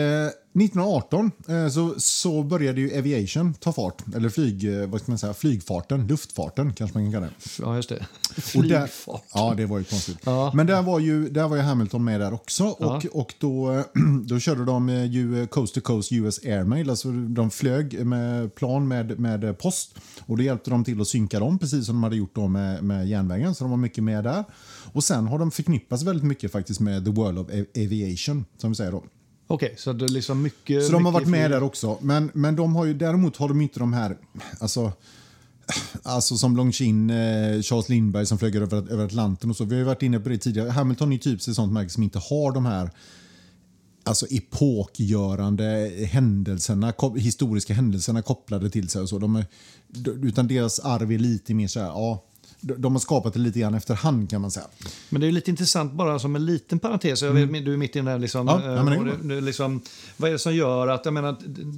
[0.54, 4.16] 1918 eh, så, så började ju aviation ta fart.
[4.16, 7.64] Eller flyg, eh, vad ska man säga, flygfarten, luftfarten kanske man kan kalla det.
[7.64, 8.06] Ja, just det.
[8.38, 9.24] Flygfart.
[9.34, 10.18] ja, det var ju konstigt.
[10.24, 10.52] Ja.
[10.56, 12.66] Men där var ju, där var ju Hamilton med där också.
[12.66, 13.84] Och, och då,
[14.26, 16.90] då körde de eh, ju Coast to Coast US Airmail.
[16.90, 19.96] Alltså de flög med plan med, med post.
[20.20, 22.84] Och då hjälpte de till att synka dem, precis som de hade gjort då med,
[22.84, 23.56] med järnvägen.
[23.56, 24.44] Så de var mycket med där.
[24.94, 28.76] Och sen har de förknippats väldigt mycket faktiskt med The World of Aviation, som vi
[28.76, 29.04] säger då.
[29.52, 30.86] Okej, så det är liksom mycket...
[30.86, 31.98] Så de har varit med där också.
[32.02, 34.18] Men, men de har ju, däremot har de inte de här...
[34.60, 34.92] Alltså,
[36.04, 39.64] alltså som Longchin, eh, Charles Lindbergh som flög över, över Atlanten och så.
[39.64, 40.70] Vi har ju varit inne på det tidigare.
[40.70, 42.92] Hamilton är ju typ ett sånt märke som inte har de här
[44.04, 49.02] alltså epokgörande händelserna, historiska händelserna kopplade till sig.
[49.02, 49.20] Och så.
[49.20, 49.46] De är,
[50.06, 52.26] utan deras arv är lite mer så här, ja,
[52.62, 54.66] de, har skapat det lite grann efterhand kan man säga.
[55.10, 57.22] Men det är lite intressant bara som en liten parentes.
[57.22, 58.20] Jag vet, Du är mitt inne där.
[58.20, 58.62] Liksom, Mm.
[58.64, 59.82] Ja, ja, det eh, och det, liksom,
[60.18, 61.06] vad är det som gör att...
[61.06, 61.36] Jag menar,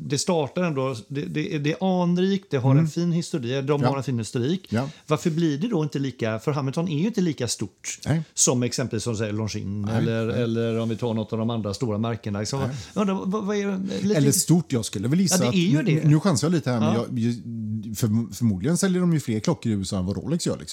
[0.10, 0.96] det startar ändå...
[1.08, 3.82] Det, det, det är anrikt, det har en fin historia, de Mm.
[3.84, 3.90] Ja.
[3.90, 4.66] har en fin historik.
[4.70, 4.90] Ja.
[5.08, 6.40] Varför blir det då inte lika...
[6.40, 8.22] För Hamilton är ju inte lika stort Nej.
[8.34, 11.98] som exempelvis som säger Longines eller, eller om vi tar något av de andra stora
[11.98, 12.40] märkena.
[12.40, 12.62] Liksom,
[12.94, 13.08] vad,
[13.46, 16.04] vad lite, Eller stort, jag skulle väl gissa Ja, att, det.
[16.04, 17.06] Nu chansar jag lite här, men Ja.
[17.10, 20.58] jag, för, förmodligen säljer de ju fler klockor i USA än vad Rolex gör.
[20.60, 20.73] Liksom.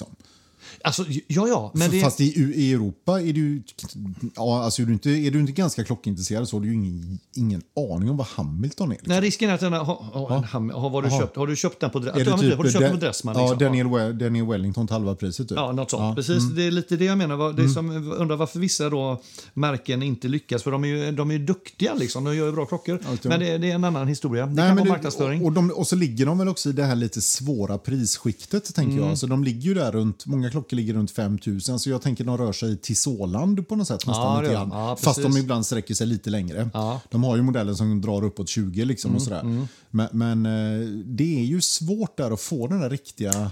[0.83, 1.71] Alltså, ja, ja.
[1.75, 3.63] Men det, Fast i, i Europa är du,
[4.35, 7.19] ja, alltså är, du inte, är du inte ganska klockintresserad så har du ju ingen,
[7.35, 8.91] ingen aning om vad Hamilton är.
[8.91, 9.09] Liksom.
[9.09, 11.89] Nej, risken är att den har, har, har, har, du köpt, har du köpt den
[11.89, 13.35] på, Är har du köpt den Dan- på Dressman?
[13.35, 13.57] Ja, liksom?
[13.59, 15.49] Daniel, We- Daniel Wellington till halva priset.
[15.49, 15.57] Typ.
[15.57, 15.99] Ja, något sånt.
[16.01, 16.05] Ja.
[16.05, 16.15] Mm.
[16.15, 17.53] Precis, Det är lite det jag menar.
[17.53, 19.21] Det är som, undrar varför vissa då
[19.53, 20.63] märken inte lyckas.
[20.63, 22.23] För de är ju, de är ju duktiga, liksom.
[22.23, 22.99] de gör ju bra klockor.
[23.09, 23.29] Alltid.
[23.29, 24.45] Men det, det är en annan historia.
[24.45, 25.41] Det Nej, kan men vara marknadsföring.
[25.41, 28.75] Och, och, de, och så ligger de väl också i det här lite svåra prisskiktet.
[28.75, 29.07] tänker Mm.
[29.09, 29.17] jag.
[29.17, 31.61] Så de ligger ju där runt, många klockor ligger runt 5 000.
[31.61, 34.07] Så jag tänker de rör sig till Såland på något sätt.
[34.07, 34.69] Nästan, Ja, lite grann.
[34.73, 36.69] Ja, Fast de ibland sträcker sig lite längre.
[36.73, 36.89] Ja.
[36.89, 39.67] Mm, De har ju modeller som drar uppåt 20 liksom och sådär.
[39.89, 43.51] Men, men eh, det är ju svårt där att få den där riktiga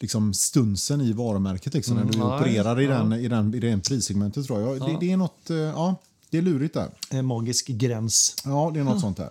[0.00, 3.60] liksom stunsen i varumärket liksom, när du Mm, ja, opererar i, den, i, den, i
[3.60, 4.80] det segmentet tror jag.
[4.80, 5.94] Det, det är något, eh, ja,
[6.30, 6.90] det är lurigt där.
[7.10, 8.36] En magisk gräns.
[8.44, 9.30] Ja, det är något sånt där.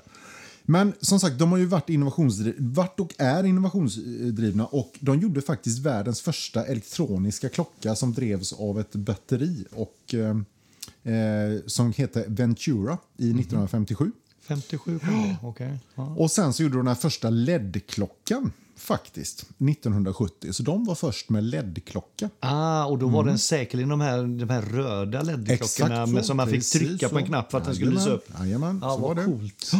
[0.72, 5.42] Men som sagt, de har ju varit, innovationsdri- varit och är innovationsdrivna och de gjorde
[5.42, 12.26] faktiskt världens första elektroniska klocka som drevs av ett batteri och eh, eh, som heter
[12.28, 14.12] Ventura i 1957.
[14.42, 15.80] 57 kronor, okej.
[15.96, 16.16] Ja.
[16.18, 20.54] Och sen så gjorde de den här första LED-klockan faktiskt 1970.
[20.54, 22.30] Så de var först med LED-klocka.
[22.40, 26.18] Ah, och då var den säkerligen de här, de här röda LED-klockorna Mm.
[26.22, 27.28] Så, som man fick trycka på en så.
[27.28, 28.40] knapp för att den skulle lysa Jajamän, upp.
[28.40, 29.24] Jajamän, Ja, så var det.
[29.26, 29.72] coolt.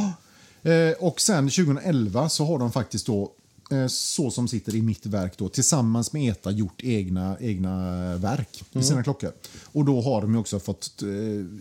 [0.64, 3.32] Eh, och sen 2011 så har de faktiskt då,
[3.72, 8.64] eh, så som sitter i mitt verk då, tillsammans med ETA gjort egna, egna verk
[8.72, 8.84] i Mm.
[8.88, 9.32] sina klockor.
[9.66, 11.08] Och då har de också fått, eh,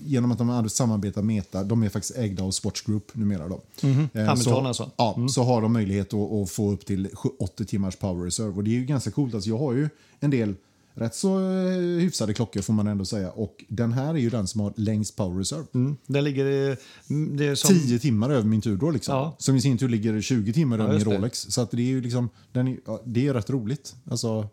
[0.06, 3.48] genom att de har samarbetat med ETA, de är faktiskt ägda av Swatch Group numera
[3.48, 3.60] då.
[3.82, 4.08] Mhm.
[4.14, 4.90] Hamilton så, alltså?
[4.96, 7.08] Ja, så har de möjlighet att, att få upp till
[7.38, 8.52] 80 timmars power reserve.
[8.56, 9.88] Och det är ju ganska coolt, alltså jag har ju
[10.20, 10.54] en del
[10.94, 13.30] rätt så eh, hyfsade klockor får man ändå säga.
[13.30, 15.64] Och den här är ju den som har längst power reserve.
[15.74, 15.96] Mm.
[16.06, 16.76] Den ligger i...
[17.10, 18.92] mm, Det är som, 10 timmar över min Tudor.
[18.92, 19.14] Liksom.
[19.16, 19.36] Ja.
[19.38, 21.04] Som i sin tur ligger 20 timmar över min.
[21.04, 21.38] Rolex.
[21.48, 23.94] Så att det är ju liksom, den är, ja, det är rätt roligt.
[24.10, 24.48] Alltså,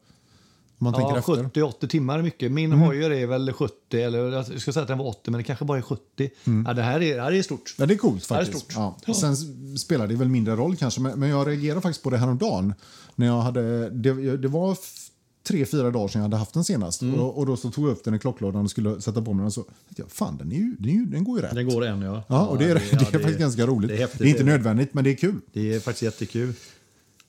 [0.79, 1.33] om man tänker Ja, efter.
[1.33, 1.49] Mm.
[1.51, 2.51] 70-80 timmar är mycket.
[2.51, 5.43] Min Hoyer är väl 70, eller jag ska säga att den var 80, men det
[5.43, 6.01] kanske bara är 70.
[6.65, 7.75] Ja, det, här är, det här är stort.
[7.77, 8.71] Ja, det är coolt är faktiskt.
[8.71, 8.97] stort.
[9.07, 9.13] Ja.
[9.13, 9.35] Sen
[9.77, 12.73] spelar det väl mindre roll kanske, men, men jag reagerade faktiskt på det häromdagen.
[13.15, 14.77] När jag hade, det, det var
[15.47, 17.01] tre, fyra dagar sedan jag hade haft den senast.
[17.01, 17.19] Mm.
[17.19, 19.43] Och, och då så tog jag upp den i klocklådan och skulle sätta på mig
[19.43, 19.51] den.
[19.51, 21.55] Så tänkte jag, fan den, är ju, den, är ju, den går ju rätt.
[21.55, 22.23] Den går än, ja.
[22.27, 23.87] Ja, och det är, det, ja, är faktiskt ganska roligt.
[23.89, 24.51] det är Det häftigt, inte det är det.
[24.51, 25.35] nödvändigt, men det är kul.
[25.53, 26.53] Det är faktiskt jättekul.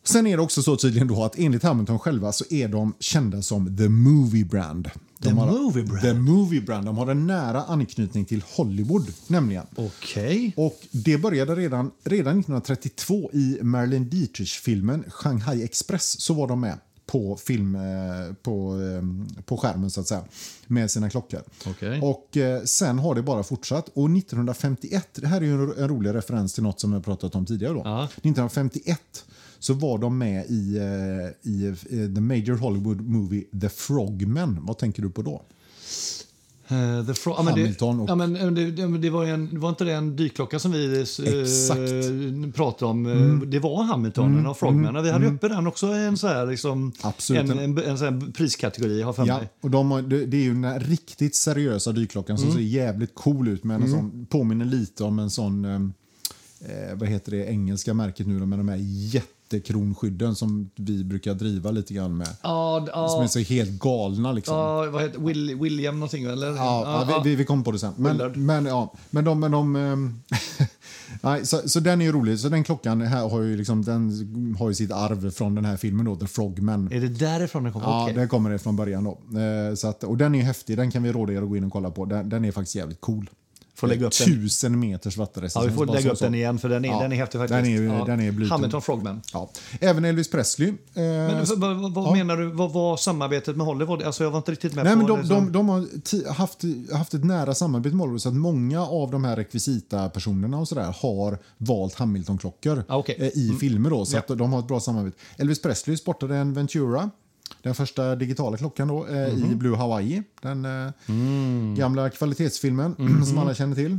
[0.04, 3.42] Sen är det också så tydligen då att enligt Hamilton själva så är de kända
[3.42, 4.90] som the movie brand.
[5.18, 6.02] De The har, movie brand?
[6.02, 6.86] The movie brand.
[6.86, 9.66] De har en nära anknytning till Hollywood nämligen.
[9.76, 10.52] Okej.
[10.56, 16.78] Och det började redan, redan 1932 i Marlene Dietrich-filmen Shanghai Express så var de med
[17.08, 20.24] på film eh, på, eh, på skärmen så att säga
[20.66, 21.42] med sina klockor.
[21.66, 22.00] Okej.
[22.02, 25.88] Och eh, sen har det bara fortsatt och 1951, det här är ju en, en
[25.88, 27.82] rolig referens till något som jag pratat om tidigare då.
[27.84, 28.04] Ja.
[28.04, 29.24] 1951
[29.58, 30.80] så var de med i,
[31.42, 31.74] i eh,
[32.14, 34.58] the major Hollywood movie The Frogman.
[34.62, 35.42] Vad tänker du på då?
[36.70, 39.10] Eh, the Fro- ja, men Hamilton det, och- ja, men, eh, det, det, men det
[39.10, 41.78] var, en, var inte det en dykklocka som vi eh, Exakt.
[41.80, 42.52] Mm.
[42.52, 43.06] pratade om?
[43.06, 45.02] Eh, Det var Hamiltonen och Frogman.
[45.02, 47.50] Vi hade uppe den också en så här, liksom, Absolut.
[47.50, 49.48] en, en, en, så här priskategori, har Ja, mig.
[49.60, 53.48] och de har, det, det är ju den riktigt seriösa dykklockan som ser jävligt cool
[53.48, 53.64] ut.
[53.64, 55.74] Med en sån, påminner lite om en sån, eh,
[56.60, 58.76] eh, vad heter det engelska märket nu då, med de här
[59.52, 62.28] jättekronskydden som vi brukar driva lite grann med.
[62.42, 64.56] Ja, d- Som är ja, så helt galna liksom.
[64.56, 64.84] Ja.
[64.84, 66.56] ja, vad heter Will, William någonting, eller?
[66.56, 67.92] Ja, vi, vi, vi kommer på det sen.
[67.96, 68.36] Willard.
[68.36, 69.40] Men, men, ja, men de...
[69.40, 70.20] Men de ehm,
[71.22, 72.38] nej, så, så den är ju rolig.
[72.38, 75.76] Så den klockan här har ju, liksom, den har ju sitt arv från den här
[75.76, 76.92] filmen då, The Frogman.
[76.92, 77.86] Är det därifrån den kommer?
[77.86, 78.14] Ja, Okej.
[78.14, 79.10] den kommer det från början då.
[79.40, 81.56] Eh, så att, och den är ju häftig, den kan vi råda er att gå
[81.56, 82.04] in och kolla på.
[82.04, 83.30] Den, den är faktiskt jävligt cool.
[83.78, 84.26] Får lägga upp den.
[84.34, 85.66] Tusen meters Ja, vattenresistens.
[85.66, 87.62] vi får lägga upp den igen, för den är, Ja, den är häftig faktiskt.
[87.64, 88.04] Den är, ja.
[88.04, 88.48] den är.
[88.50, 89.22] Hamilton Frogman.
[89.32, 89.50] Ja.
[89.80, 90.68] Även Elvis Presley.
[90.68, 92.12] Eh, Men vad, vad, ja.
[92.12, 92.46] menar du?
[92.50, 94.02] Vad var samarbetet med Hollywood?
[94.02, 96.62] Alltså, jag var inte riktigt med Nej, på men de, liksom- de, de har haft,
[96.92, 100.94] haft ett nära samarbete med Hollywood så att många av de här rekvisita-personerna och sådär
[101.02, 103.16] har valt Hamilton-klockor Ah, okej.
[103.18, 103.90] eh, i filmer.
[103.90, 105.16] Då, så att de har ett bra samarbete.
[105.38, 107.10] Elvis Presley sportade en Ventura.
[107.68, 109.52] Den första digitala klockan då, eh, Mhm.
[109.52, 110.22] i Blue Hawaii.
[110.42, 111.74] Den eh, Mm.
[111.78, 113.24] gamla kvalitetsfilmen Mhm.
[113.26, 113.92] som alla känner till.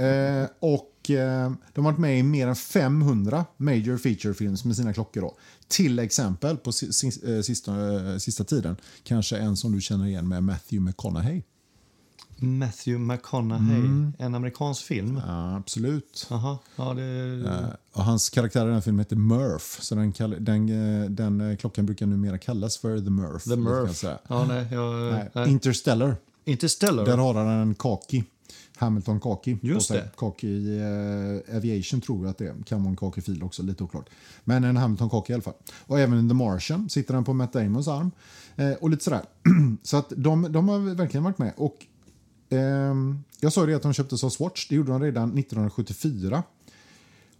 [0.00, 4.76] eh, och eh, de har varit med i mer än 500 major feature films med
[4.76, 5.20] sina klockor.
[5.20, 5.36] Då.
[5.68, 7.72] Till exempel på si, si, eh, sista,
[8.18, 11.42] sista tiden, kanske en som du känner igen med Matthew McConaughey.
[12.42, 14.12] Matthew McConaughey, Mm.
[14.18, 15.20] en amerikansk film.
[15.26, 16.26] Ja, absolut.
[16.30, 17.42] Jaha, ja det...
[17.46, 19.64] Eh, och hans karaktär i den här filmen heter Murph.
[19.80, 20.68] Så den, den,
[21.04, 23.48] eh, den eh, klockan brukar numera kallas för The Murph.
[23.48, 24.04] The Murph.
[24.28, 25.50] Ja, nej, jag, Nej, nej.
[25.50, 26.16] Interstellar.
[26.44, 27.04] Interstellar.
[27.04, 28.24] Där har han en kaki.
[28.76, 29.58] Hamilton kaki.
[29.62, 30.10] Just det.
[30.16, 32.54] Kaki eh, Aviation tror jag att det är.
[32.66, 34.08] Kan vara en kakifil också, lite oklart.
[34.44, 35.54] Men en Hamilton kaki i alla fall.
[35.86, 38.10] Och även The Martian sitter den på Matt Damons arm.
[38.56, 39.22] Eh, och lite sådär.
[39.82, 41.52] Så att de, de har verkligen varit med.
[41.56, 41.86] Och
[43.40, 44.68] jag sa ju att de köptes av Swatch.
[44.68, 46.42] Det gjorde de redan 1974.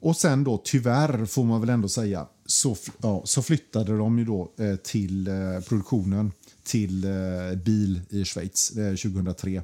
[0.01, 4.25] Och sen då tyvärr får man väl ändå säga så, ja, så flyttade de ju
[4.25, 5.35] då eh, till eh,
[5.69, 9.63] produktionen till eh, bil i Schweiz eh, 2003.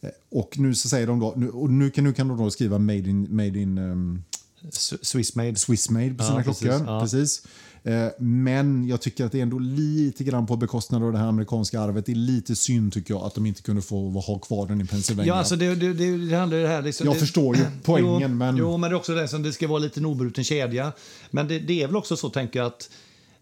[0.00, 2.50] Eh, och nu så säger de då, nu, och nu kan, nu kan de då
[2.50, 4.22] skriva made in, made in ehm,
[4.68, 5.56] S- Swiss made.
[5.56, 6.86] Swiss made på Ja, sina precis, klockor.
[6.86, 7.00] ja.
[7.00, 7.42] Precis.
[7.84, 11.26] Eh, men jag tycker att det är ändå lite grann på bekostnad av det här
[11.26, 12.06] amerikanska arvet.
[12.06, 14.84] Det är lite synd tycker jag att de inte kunde få ha kvar den i
[14.84, 15.32] Pennsylvania.
[15.32, 16.82] Ja, alltså det, det, det, det handlar ju det här...
[16.82, 19.52] Liksom, Jag förstår ju poängen, jo, men- Jo, men det är också det som det
[19.52, 20.92] ska vara lite en obruten kedja.
[21.30, 22.90] Men det, det är väl också så, tänker jag, att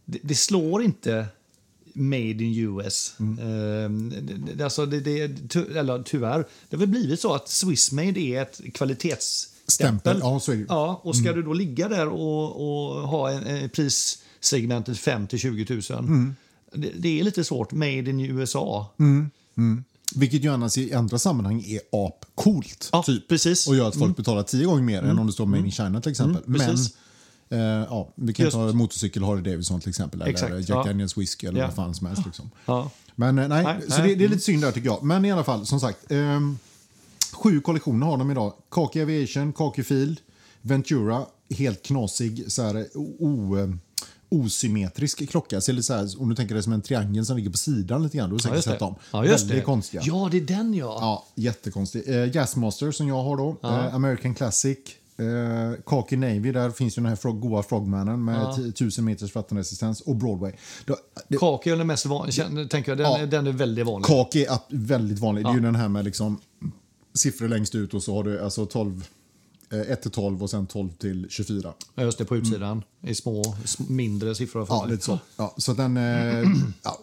[0.05, 1.27] det, slår inte
[1.93, 3.15] Made in US.
[3.21, 4.13] Mm.
[4.57, 8.21] Det, alltså det, det, ty, eller tyvärr, det har väl blivit så att Swiss Made
[8.21, 10.17] är ett kvalitetsstämpel.
[10.17, 10.41] Stämpel, ja.
[10.53, 10.67] Mm.
[10.69, 13.69] Ja, och ska du då ligga där och, och ha en, en
[14.41, 16.35] prissegmentet 5 till 20 000, Mm.
[16.75, 17.73] det, det är lite svårt.
[17.73, 18.91] Made in USA.
[20.15, 22.89] Vilket ju annars i andra sammanhang är apcoolt.
[22.93, 23.29] Ja, typ.
[23.29, 23.69] precis.
[23.69, 26.01] Och gör att folk betalar tio gånger mer än om det står Made in China
[26.01, 26.43] till exempel.
[26.47, 26.77] Mm, Men
[27.61, 28.55] eh, ja, vi kan Just.
[28.57, 30.23] ta motorcykel Harley Davidson till exempel.
[30.23, 30.85] Eller Exakt, Jack ja.
[30.85, 31.67] Daniels whisky eller Ja.
[31.67, 32.23] vad fan som helst.
[32.27, 32.51] Liksom.
[32.67, 32.91] Ja.
[33.15, 34.09] Men eh, nej, Nej, så nej.
[34.09, 35.03] Det, det är lite synd där tycker jag.
[35.03, 36.11] Men i alla fall, som sagt.
[36.13, 36.59] ehm,
[37.33, 38.53] sju kollektioner har de idag.
[38.71, 40.21] Kaki Aviation, Kaki Field,
[40.63, 43.69] Ventura, helt knasig, så här, o, eh,
[44.31, 45.61] osymmetrisk klocka.
[45.61, 48.03] Ser lite så här, om du tänker dig som en triangel som ligger på sidan
[48.03, 48.29] lite grann.
[48.29, 48.95] Du har Ja, säkert just sett dem.
[49.13, 49.63] Ja, just Väldigt det.
[49.65, 50.03] konstiga.
[50.07, 50.99] Ja, det är den ja.
[51.01, 52.03] Ja, jättekonstig.
[52.09, 53.57] Eh, Jazzmaster som jag har då.
[53.63, 54.79] Eh, American Classic.
[55.17, 58.55] Eh, Kaki Navy, där finns ju den här frog, goa Frogmanen med Ja.
[58.57, 60.01] 10 1000 meters vattenresistens.
[60.01, 60.53] Och Broadway.
[60.85, 60.97] Då,
[61.29, 62.99] det, Kaki är den mest vanliga, tänker jag.
[62.99, 63.19] Den, Ja.
[63.19, 64.07] är, den är väldigt vanlig.
[64.07, 65.45] Kaki är väldigt vanlig.
[65.45, 65.65] Det är ju Ja.
[65.65, 66.41] den här med liksom
[67.15, 69.03] siffror längst ut och så har du alltså 12, eh,
[69.71, 71.73] 1 till 12 och sen 12 till 24.
[71.95, 72.83] Ja, Just det, på utsidan.
[73.03, 74.67] I små, sm- mindre siffror.
[74.69, 75.19] Ja, lite så.
[75.37, 76.49] Ja, så den, eh,
[76.83, 77.01] ja,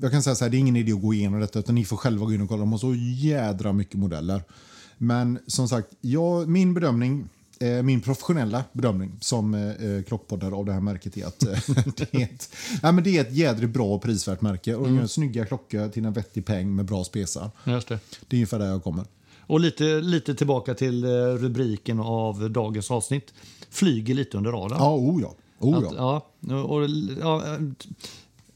[0.00, 1.84] jag kan säga så här, det är ingen idé att gå igenom detta utan ni
[1.84, 2.60] får själva gå in och kolla.
[2.60, 4.42] De har så jädra mycket modeller.
[4.98, 7.28] Men som sagt, jag, min bedömning,
[7.60, 11.58] eh, min professionella bedömning som eh, klockpoddare av det här märket är att eh,
[11.96, 12.50] det, är ett,
[12.82, 14.74] ja, men det är ett jädrigt bra och prisvärt märke.
[14.74, 17.50] Och gör snygga klockor till en vettig peng med bra spesar.
[17.64, 17.98] Just det.
[18.28, 19.04] Det är ungefär där jag kommer.
[19.50, 21.08] Och lite, lite tillbaka till eh,
[21.38, 23.34] rubriken av dagens avsnitt.
[23.70, 24.78] Flyger lite under radarn.
[24.80, 25.34] Ja, oh ja.
[25.58, 26.22] Oh Att, ja.
[26.62, 26.88] och,
[27.20, 27.58] ja,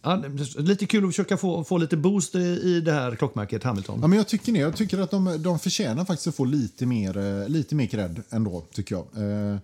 [0.03, 0.23] ja,
[0.57, 3.99] lite kul att försöka få, få lite boost i, det här klockmärket Hamilton.
[4.01, 4.59] Ja, men jag tycker det.
[4.59, 8.23] Jag tycker att de, de förtjänar faktiskt att få lite mer, eh, lite mer cred
[8.31, 9.05] ändå, tycker jag.
[9.05, 9.59] Eh,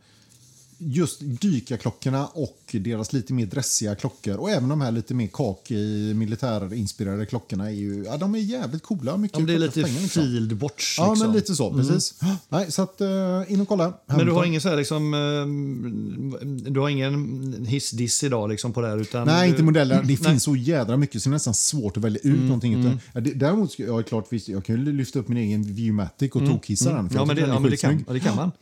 [0.82, 6.14] Just dykarklockorna och deras lite mer dressiga klockor och även de här lite mer kaki
[6.14, 9.16] militärinspirerade klockorna är ju, ja, de är jävligt coola.
[9.16, 10.22] Mycket är klocka lite för pengarna, liksom.
[10.22, 10.98] field watch.
[10.98, 11.26] Ja, liksom.
[11.26, 11.74] men lite så.
[11.74, 12.14] Precis.
[12.48, 13.84] Nej, så att, uh, in och kolla.
[13.84, 14.46] Men du har Hamilton.
[14.46, 18.98] ingen så här liksom, eh, du har ingen hissdiss idag liksom på det här?
[18.98, 20.02] Utan Nej, du, inte modeller.
[20.02, 22.80] Det finns så jädra mycket så det är nästan svårt att välja ut någonting.
[22.80, 25.62] Utan, ja, det, däremot, ska- ja, klart, visst, jag kan ju lyfta upp min egen
[25.62, 27.08] Viewmatic och tokhissa den.
[27.08, 28.52] för Ja, jag men det, den ja, men det, kan, ja, det kan man.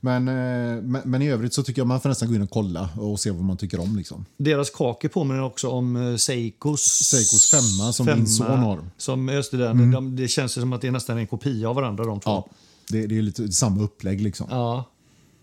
[0.00, 2.50] Men, eh, men, men i övrigt så tycker jag man får nästan gå in och
[2.50, 3.96] kolla och se vad man tycker om.
[3.96, 4.24] Liksom.
[4.36, 8.74] Deras kake påminner också om eh, Seikos, Seikos femma som min son har.
[8.74, 8.90] Mm.
[8.96, 11.76] Som, just det, där, de, det känns som att det är nästan en kopia av
[11.76, 12.30] varandra de två.
[12.30, 12.48] Ja,
[12.88, 14.20] det, det är lite samma upplägg.
[14.20, 14.46] Liksom.
[14.50, 14.84] Ja.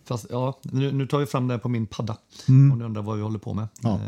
[0.06, 2.18] Fast, ja, nu, nu tar vi fram det på min padda.
[2.48, 3.68] Om ni undrar vad vi håller på med.
[3.84, 3.98] Mm.
[3.98, 4.00] Ja.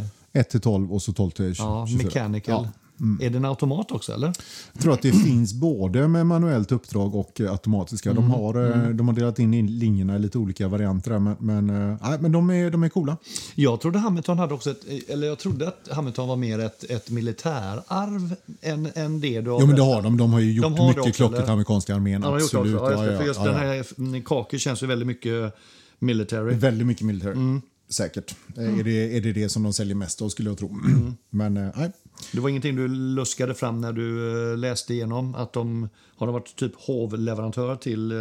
[0.00, 1.66] Eh, 1 till 12 och så 12 till 24.
[1.68, 2.64] ja, mechanical.
[2.64, 2.85] Ja.
[3.20, 4.32] Är det en automat också eller?
[4.72, 8.10] Jag tror att det finns både med manuellt uppdrag och eh, automatiska.
[8.10, 8.22] Mm.
[8.22, 11.10] De, har, eh, de har delat in in linjerna i lite olika varianter.
[11.10, 11.66] där, Men, men,
[12.02, 13.16] nej, men de, är, de är coola.
[13.54, 17.10] Jag trodde Hamilton hade också ett, eller jag trodde att Hamilton var mer ett, ett
[17.10, 20.16] militärarv än, än det du har Ja, men det har de.
[20.16, 22.22] De har ju gjort De har mycket klockor till amerikanska armén.
[22.22, 22.74] Ja, absolut.
[22.74, 22.92] också.
[22.92, 25.54] Ja, Ja, för just ja, den här mm, Kake känns ju väldigt mycket
[25.98, 26.54] military.
[26.54, 27.32] Väldigt mycket militär.
[27.32, 27.62] Mm.
[27.88, 28.34] Säkert.
[28.56, 30.68] Eh, Är, det, är det det som de säljer mest av skulle jag tro.
[30.68, 31.16] Mm.
[31.30, 31.92] Men nej.
[32.32, 36.32] Det var ingenting du luskade fram när du eh, läste igenom att de har de
[36.32, 38.18] varit typ hovleverantör till eh,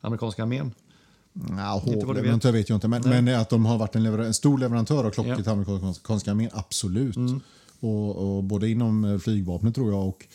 [0.00, 0.72] amerikanska armén?
[1.48, 5.04] Ja, hovleverantör vet jag inte, men, men att de har varit en, en stor leverantör
[5.04, 5.36] av klockor Ja.
[5.36, 7.16] till amerikanska armén, absolut.
[7.80, 10.26] och, och både inom eh, flygvapnet tror jag och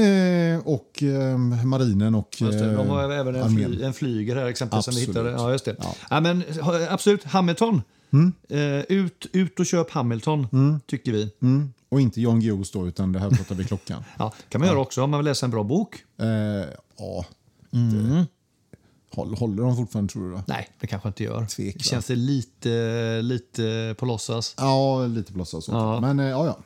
[0.00, 3.70] eh, och eh, marinen och det, de har även en, armén.
[3.72, 4.84] fly, en flyger här exempelvis.
[4.84, 5.30] Som vi hittade.
[5.30, 5.76] Ja, just det.
[5.78, 5.94] Ja.
[6.10, 6.20] Ja.
[6.20, 6.42] men,
[6.88, 7.82] absolut, Hamilton.
[8.12, 8.32] Mm.
[8.48, 10.46] Eh, ut, ut och köp Hamilton,
[10.86, 11.30] tycker vi.
[11.42, 11.72] Mm.
[11.88, 14.04] Och inte Jan Guillous då, utan det här pratar vi klockan.
[14.18, 15.94] Ja, kan man göra också om man vill läsa en bra bok.
[16.18, 16.26] Eh,
[16.98, 17.24] ja,
[17.72, 18.08] Mm.
[18.14, 18.26] det,
[19.12, 20.30] håll, håller de fortfarande tror du?
[20.36, 20.42] Då?
[20.46, 21.46] Nej, det kanske inte gör.
[21.46, 21.82] Tvek?
[21.82, 24.54] Känns det lite, lite på låtsas.
[24.58, 25.68] Ja, lite på låtsas.
[25.68, 26.00] Ja.
[26.00, 26.58] Men eh, ja, ja.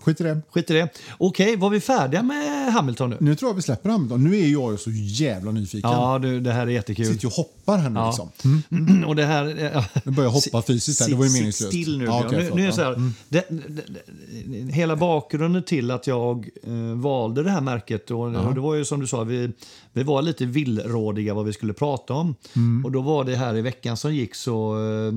[0.00, 0.40] Skit i det.
[0.50, 0.88] Skit i det.
[1.18, 3.16] Okej, var vi färdiga med Hamilton nu?
[3.20, 4.24] Nu tror jag vi släpper Hamilton.
[4.24, 5.90] Nu är jag så jävla nyfiken.
[5.90, 7.06] Ja, du, det här är jättekul.
[7.06, 8.06] Sitter och hoppar här nu Ja.
[8.06, 9.04] liksom.
[9.06, 9.70] Och det här...
[9.74, 9.84] Ja.
[10.04, 11.08] Nu börjar jag hoppa fysiskt här.
[11.08, 11.72] Det var ju meningslöst.
[11.72, 12.04] Still nu.
[12.04, 12.82] Ja, okej, nu, nu är så.
[12.82, 13.02] Mm.
[13.02, 13.82] här, det, det,
[14.46, 18.74] det, hela bakgrunden till att jag eh, valde det här märket, och, och det var
[18.74, 19.50] ju som du sa, vi,
[19.92, 22.34] vi var lite villrådiga vad vi skulle prata om.
[22.56, 22.84] Mm.
[22.84, 25.12] Och då var det här i veckan som gick så eh,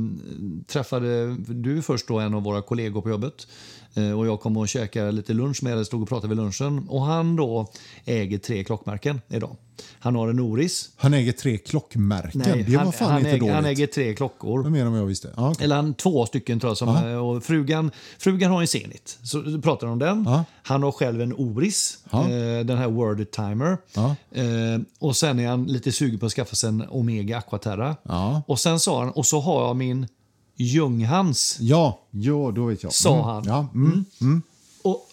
[0.67, 3.47] träffade du först då en av våra kollegor på jobbet.
[3.95, 6.87] Eh, och jag kom och käkade lite lunch med, eller stod och pratade vid lunchen.
[6.89, 7.71] Och han då
[8.05, 9.55] äger tre klockmärken idag.
[9.99, 10.89] Han har en Oris.
[10.95, 12.41] Han äger tre klockmärken.
[12.41, 13.55] det var han, fan han, inte äger, dåligt.
[13.55, 14.89] han äger tre klockor.
[14.89, 15.33] Vad jag visste.
[15.37, 15.63] Ja, okej.
[15.63, 16.77] Eller han, två stycken tror jag.
[16.77, 19.19] Som, eh, och frugan, frugan har en Zenit.
[19.23, 20.23] Så pratar om den.
[20.27, 20.43] Ja.
[20.63, 22.19] Han har själv en Oris, eh,
[22.65, 23.77] den här Word Timer.
[24.31, 27.95] Eh, och sen är han lite sugen på att skaffa sig en Omega Aquaterra.
[28.47, 30.07] Och sen sa han, och så har jag min
[30.57, 31.57] Ljunghans.
[31.61, 32.93] Ja, ja, då vet jag.
[32.93, 33.25] Sa Mm.
[33.25, 33.43] han.
[33.45, 34.05] Ja, mm.
[34.21, 34.41] Mm.
[34.81, 35.09] Och,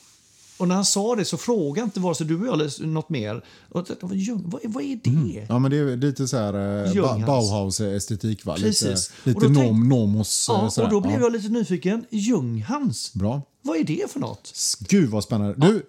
[0.58, 3.08] och när han sa det så frågade inte vare sig du och jag eller något
[3.08, 3.44] mer.
[3.68, 5.46] Och, Ljung, vad, vad är det?
[5.48, 8.56] Ja, men det är lite så här eh, Bauhaus-estetik, va?
[8.56, 9.12] Lite, Precis.
[9.24, 10.48] lite nom, nomos.
[10.48, 11.20] eh, Ja, och då blev ja.
[11.20, 12.04] jag lite nyfiken.
[12.10, 13.42] Ljunghans, Bra.
[13.62, 14.52] vad är det för något?
[14.88, 15.66] Gud, vad spännande.
[15.66, 15.82] Du...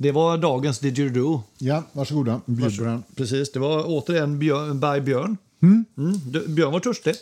[0.00, 1.42] Det var dagens didgeridoo.
[1.58, 2.40] Ja, varsågoda.
[2.46, 3.02] Bjud på den.
[3.16, 5.36] Precis, det var återigen björn, by Björn.
[5.62, 5.84] Mm.
[5.98, 7.14] Mm, Björn var törstig.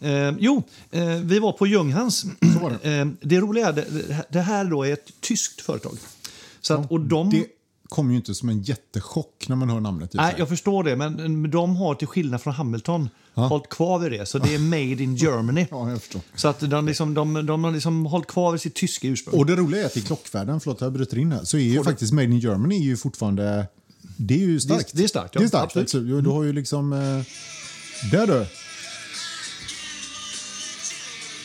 [0.00, 2.24] Eh, jo, eh, vi var på Ljunghans.
[2.62, 2.90] var det.
[3.00, 3.84] Eh, det roliga är det,
[4.30, 5.96] det här då är ett tyskt företag.
[6.60, 7.46] Så att, och de, Det
[7.88, 10.10] kommer ju inte som en jättechock när man hör namnet.
[10.14, 14.26] nej, jag förstår det, men de har till skillnad från Hamilton hållit kvar vid det.
[14.26, 15.66] Så det är made in Germany.
[15.70, 16.20] Ja, jag förstår.
[16.34, 19.38] Så att de, liksom, de, de har liksom hållit kvar vid sitt tyska ursprung.
[19.38, 21.84] Och det roliga är att i klockvärlden, förlåt jag bryter in här, så är ju
[21.84, 23.66] faktiskt Made in Germany är ju fortfarande...
[24.16, 24.90] Det är ju starkt.
[24.94, 25.40] det är starkt, ja.
[25.40, 25.76] Det är starkt.
[25.76, 26.24] Absolut.
[26.24, 26.92] Du har ju liksom...
[26.92, 26.98] Eh,
[28.10, 28.46] där du.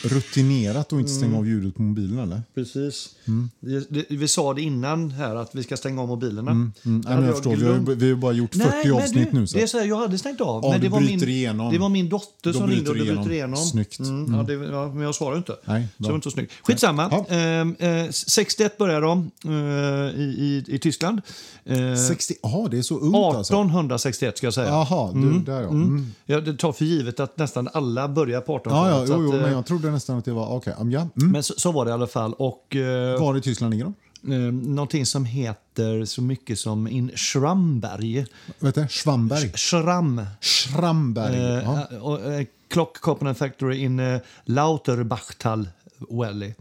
[0.02, 2.42] Rutinerat och inte stänga av ljudet på mobilen eller?
[2.54, 3.08] Precis.
[3.28, 3.50] Mm.
[3.88, 6.50] Det, vi sa det innan här att vi ska stänga av mobilerna.
[6.50, 9.28] Mm, Där nej, jag förstår, vi har, ju- vi har bara gjort 40 Nej, avsnitt
[9.32, 9.46] du, nu.
[9.46, 9.56] Så.
[9.56, 10.64] Det är så här, jag hade stängt av.
[10.64, 11.72] Ja, men det var, min, igenom.
[11.72, 13.56] det var min dotter som ringde och du bryter igenom.
[13.56, 13.98] Snyggt.
[13.98, 15.56] Mm, ja, det, ja, men jag svarar ju inte.
[15.64, 16.52] Nej, så det var inte så snyggt.
[16.62, 17.08] Skitsamma.
[17.28, 17.34] Ja.
[17.36, 21.20] Ehm, eh, 61 började de eh, i, i, i Tyskland.
[21.64, 23.54] Eh, 60, ja, det är så ungt alltså.
[23.54, 24.68] 1861 ska jag säga.
[24.68, 25.68] Jaha, du, där ja.
[25.68, 26.06] Mm.
[26.26, 29.08] Ja, det tar för givet att nästan alla börjar på 1800-talet.
[29.08, 30.46] Ja, ja, jo, jo, att, men jag trodde nästan att det var...
[30.46, 31.00] Okej, okay, ja.
[31.00, 31.32] Mm.
[31.32, 32.34] men så, så var det i alla fall.
[32.34, 33.94] Och, eh, Var i Tyskland ligger de?
[34.24, 38.26] eh, någonting som heter så mycket som in Schramberg.
[38.58, 38.86] Vet du?
[38.88, 39.52] Schwamberg.
[39.54, 40.26] Schramm.
[40.40, 41.34] Schramberg.
[41.34, 41.98] Eh, ja.
[42.00, 46.54] och, eh, Clock Component Factory in uh, Lauterbachtal Valley.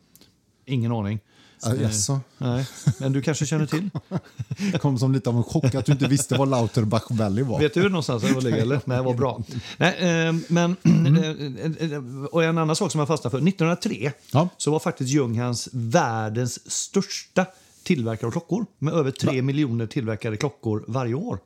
[0.66, 1.20] Ingen aning.
[1.62, 2.20] Ah, jaså?
[2.38, 2.68] Nej,
[3.00, 3.90] men du kanske känner till?
[4.80, 7.60] kom som lite av en chock att du inte visste vad Lauterbach Valley var.
[7.60, 8.58] Vet du någonstans var det ligger?
[8.58, 8.82] Eller?
[8.86, 9.44] Nej, vad bra.
[9.78, 10.76] Nej, eh, men,
[11.80, 13.38] eh, eh, och en annan sak som jag fastnade för.
[13.38, 14.50] 1903 Ja.
[14.58, 17.46] så var faktiskt Ljunghans världens största
[17.84, 21.40] tillverkare av klockor med över 3 miljoner tillverkade klockor varje år.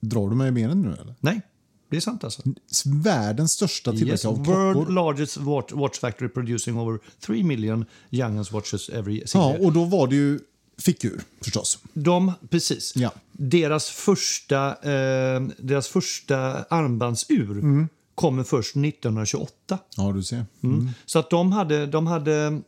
[0.00, 1.14] Drar du mig i benen nu eller?
[1.20, 1.40] Nej,
[1.90, 2.42] det är sant alltså.
[2.84, 4.92] Världens största Yes, tillverkare av world klockor.
[4.92, 9.64] largest watch, watch factory producing over 3 million Younghans watches every Ja, single year.
[9.66, 10.40] och då var det ju
[10.78, 11.78] fickur förstås.
[11.92, 12.92] De, precis.
[12.96, 13.12] Ja.
[13.32, 17.88] Deras, första, eh, deras första armbandsur Mm.
[18.14, 19.78] kommer först 1928.
[19.96, 20.46] Ja, du ser.
[20.62, 20.88] Mm.
[21.06, 22.60] Så att de hade, de hade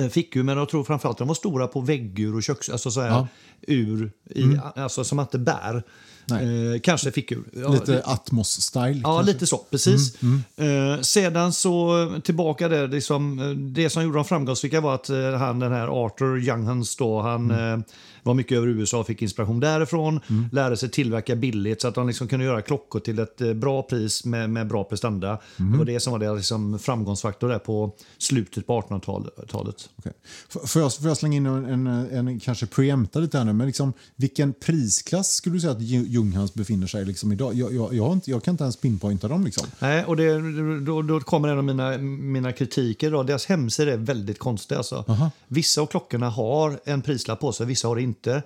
[0.00, 2.68] eh, fickur, men jag tror framförallt de var stora på väggur och köks...
[2.68, 3.28] Alltså så här, Ja.
[3.62, 4.42] ur, i,
[4.76, 5.82] alltså som man inte bär.
[6.30, 7.44] Eh, kanske fickur.
[7.52, 9.00] Ja, Lite Atmos-style.
[9.04, 9.32] Ja, kanske.
[9.32, 9.58] lite så.
[9.58, 10.22] Precis.
[10.22, 15.10] Mm, Eh, sedan så tillbaka där, liksom, eh, det som gjorde dem framgångsrika var att
[15.10, 17.80] eh, han den här Arthur Younghans då, han Mm.
[17.80, 17.84] eh,
[18.24, 20.20] var mycket över USA och fick inspiration därifrån.
[20.52, 23.82] Lärde sig tillverka billigt så att de liksom kunde göra klockor till ett eh, bra
[23.82, 25.38] pris med, med bra prestanda.
[25.58, 25.72] Mm.
[25.72, 29.88] Det var det som var deras liksom, framgångsfaktor där på slutet på 1800-talet.
[29.98, 30.12] Okej.
[30.48, 31.86] F- Får, jag, får jag slänga in en, en,
[32.28, 35.82] en kanske preempta lite här nu, men liksom, vilken prisklass skulle du säga att
[36.12, 37.54] Ljunghans befinner sig liksom idag.
[37.54, 39.44] Jag, jag, jag, inte, jag kan inte ens pinpointa dem.
[39.44, 39.66] Liksom.
[39.78, 40.40] Nej, och det,
[40.80, 43.10] då, då kommer en av mina, mina kritiker.
[43.10, 43.22] Då.
[43.22, 44.74] Deras hemsida är väldigt konstig.
[44.74, 45.04] Alltså.
[45.48, 48.42] Vissa av klockorna har en prislapp på sig, vissa har det inte.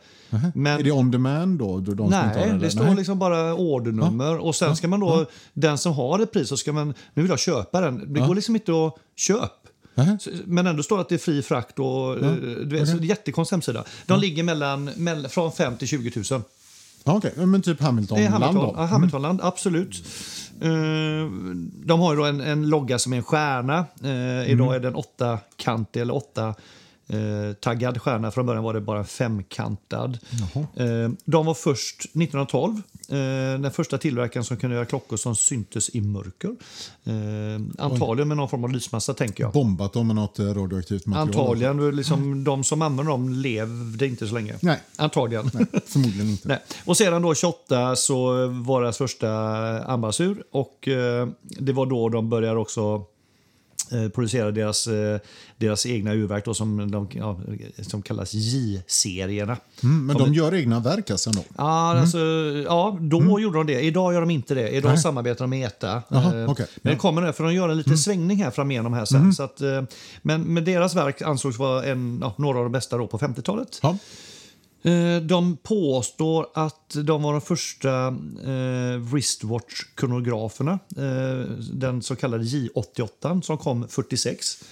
[0.54, 1.80] Men, Är det on demand då?
[1.80, 2.58] de nej, det?
[2.58, 2.96] det står Nej.
[2.96, 4.38] liksom bara ordernummer.
[4.38, 7.30] Och sen ska man då, den som har ett pris, så ska man, nu vill
[7.30, 8.14] jag köpa den.
[8.14, 9.66] Det går liksom inte att köpa.
[10.44, 13.04] Men ändå står det att det är fri frakt och eh, du vet, så det
[13.04, 13.84] är jättekonstig hemsida.
[14.06, 16.42] De ligger mellan, mellan, från 5 till 20 000.
[17.06, 17.32] Okej.
[17.36, 20.04] Ja, Men typ Det är Hamiltonland Hamilton, ja, Hamiltonland, absolut.
[20.60, 20.70] Eh,
[21.86, 23.84] de har ju då en, en logga som är en stjärna.
[24.04, 26.54] Eh, Idag är den åttakantig eller åtta
[27.08, 28.30] eh, taggad stjärna.
[28.30, 30.18] Från början var det bara femkantad.
[30.76, 32.82] Eh, de var först 1912.
[33.08, 36.56] Eh, den första tillverkaren som kunde göra klockor som syntes i mörker.
[37.04, 39.52] Eh, antagligen med någon form av lysmassa, tänker jag.
[39.52, 41.28] Bombat dem med något eh, radioaktivt material?
[41.28, 41.96] Antagligen.
[41.96, 44.54] Liksom, de som använde dem levde inte så länge.
[44.60, 44.80] Nej.
[44.96, 45.50] Antagligen.
[45.86, 46.48] Förmodligen inte.
[46.48, 46.58] Nej.
[46.84, 50.88] Och sedan då 28 så var deras första armbandsur och
[51.40, 53.04] det var då de började också
[53.92, 55.18] eh, producera deras, eh,
[55.56, 57.40] deras egna urverk då, som, de, ja,
[57.82, 59.56] som kallas J-serierna.
[59.82, 61.42] Mm, men de gör egna verk alltså ändå?
[61.56, 62.18] Ja, alltså,
[62.64, 63.80] ja, då gjorde de det.
[63.80, 64.68] Idag gör de inte det.
[64.68, 64.98] Idag Nej.
[64.98, 66.02] samarbetar de med ETA.
[66.08, 66.66] Jaha, Eh, okej.
[66.82, 69.32] Men det kommer nu, för de gör en liten svängning här framigenom här sen.
[69.32, 69.82] Så att, eh,
[70.22, 73.78] men, men deras verk ansågs vara en, ja, några av de bästa då på 50-talet.
[73.82, 73.98] Ja.
[74.86, 78.06] Eh, de påstår att de var de första
[78.44, 80.78] eh, wristwatch-kronograferna.
[80.96, 84.64] Eh, den så kallade J88 som kom 46.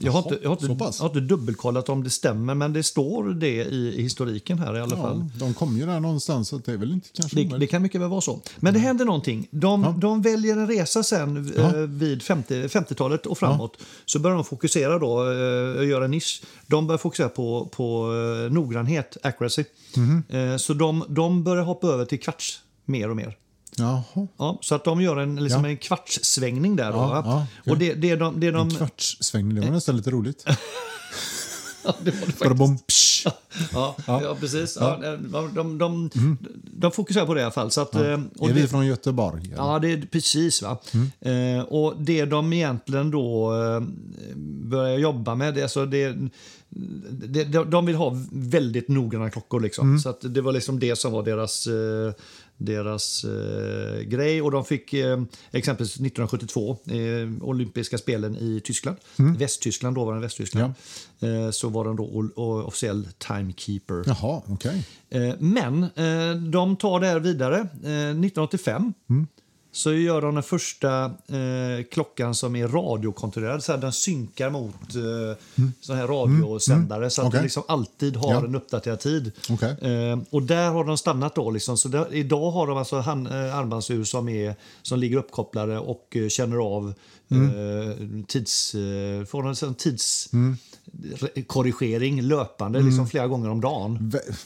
[0.00, 2.82] Jag har, inte, jag, har inte, jag har inte dubbelkollat om det stämmer, men det
[2.82, 5.24] står det i, i historiken här i alla fall.
[5.32, 7.82] Ja, de kom ju där någonstans, så det är väl inte kanske Det, det kan
[7.82, 8.40] mycket väl vara så.
[8.56, 9.48] Men det händer någonting.
[9.50, 13.76] De, de väljer en resa sen eh, vid 50 50-talet och framåt.
[14.06, 16.42] Så börjar de fokusera då, eh, göra en nisch.
[16.66, 18.12] De börjar fokusera på, på
[18.46, 19.64] eh, noggrannhet, accuracy.
[20.28, 23.36] Eh, så de, de börjar hoppa över till kvarts mer och mer.
[23.78, 24.26] Jaha.
[24.38, 25.70] Ja, så att de gör en, liksom Ja.
[25.70, 26.92] en kvartssvängning där.
[26.92, 28.68] Då, Ja, och det, det, de, det de...
[28.68, 30.44] En kvartssvängning, det var nästan lite roligt.
[31.84, 33.26] Ja, det var det faktiskt.
[33.72, 34.36] Ja, ja.
[34.40, 34.76] precis.
[34.80, 34.98] Ja,
[35.30, 36.10] de, de, de,
[36.62, 37.70] de fokuserar på det i alla fall.
[37.70, 39.44] Så att, eh, Är vi från Göteborg?
[39.44, 39.56] eller?
[39.56, 40.62] Ja, det är precis.
[40.62, 40.78] va.
[41.20, 43.80] Eh, och det de egentligen då eh,
[44.44, 46.16] börjar jobba med, det, alltså det,
[47.28, 49.60] det, de, vill ha väldigt noggranna klockor.
[49.60, 49.98] Liksom.
[49.98, 52.12] Så att det var liksom det som var deras, eh,
[52.56, 54.42] deras eh, grej.
[54.42, 58.96] Och de fick eh, exempelvis 1972 eh, olympiska spelen i Tyskland.
[59.16, 60.74] Västtyskland, dåvarande Västtyskland.
[61.20, 62.30] Eh, så var de då
[62.66, 64.02] officiell timekeeper.
[64.06, 64.84] Jaha, okej.
[65.10, 67.56] Eh, Men eh, de tar det här vidare.
[67.58, 68.94] Eh, 1985
[69.76, 73.64] så gör de den första eh, klockan som är radiokontrollerad.
[73.64, 77.36] Så här, den synkar mot eh, så här radiosändare så att Okej.
[77.38, 78.44] den liksom alltid har Ja.
[78.44, 79.32] en uppdaterad tid.
[79.50, 79.76] Okej.
[79.82, 81.50] Eh, och där har de stannat då.
[81.50, 81.78] Liksom.
[81.78, 86.16] Så där, idag har de alltså hand, eh, armbandsur som, är, som ligger uppkopplade och
[86.16, 86.94] eh, känner av
[87.30, 88.74] eh, tids...
[88.74, 90.28] Eh, får en sån tids
[91.14, 93.98] re- korrigering löpande liksom flera gånger om dagen.
[93.98, 94.36] Vä-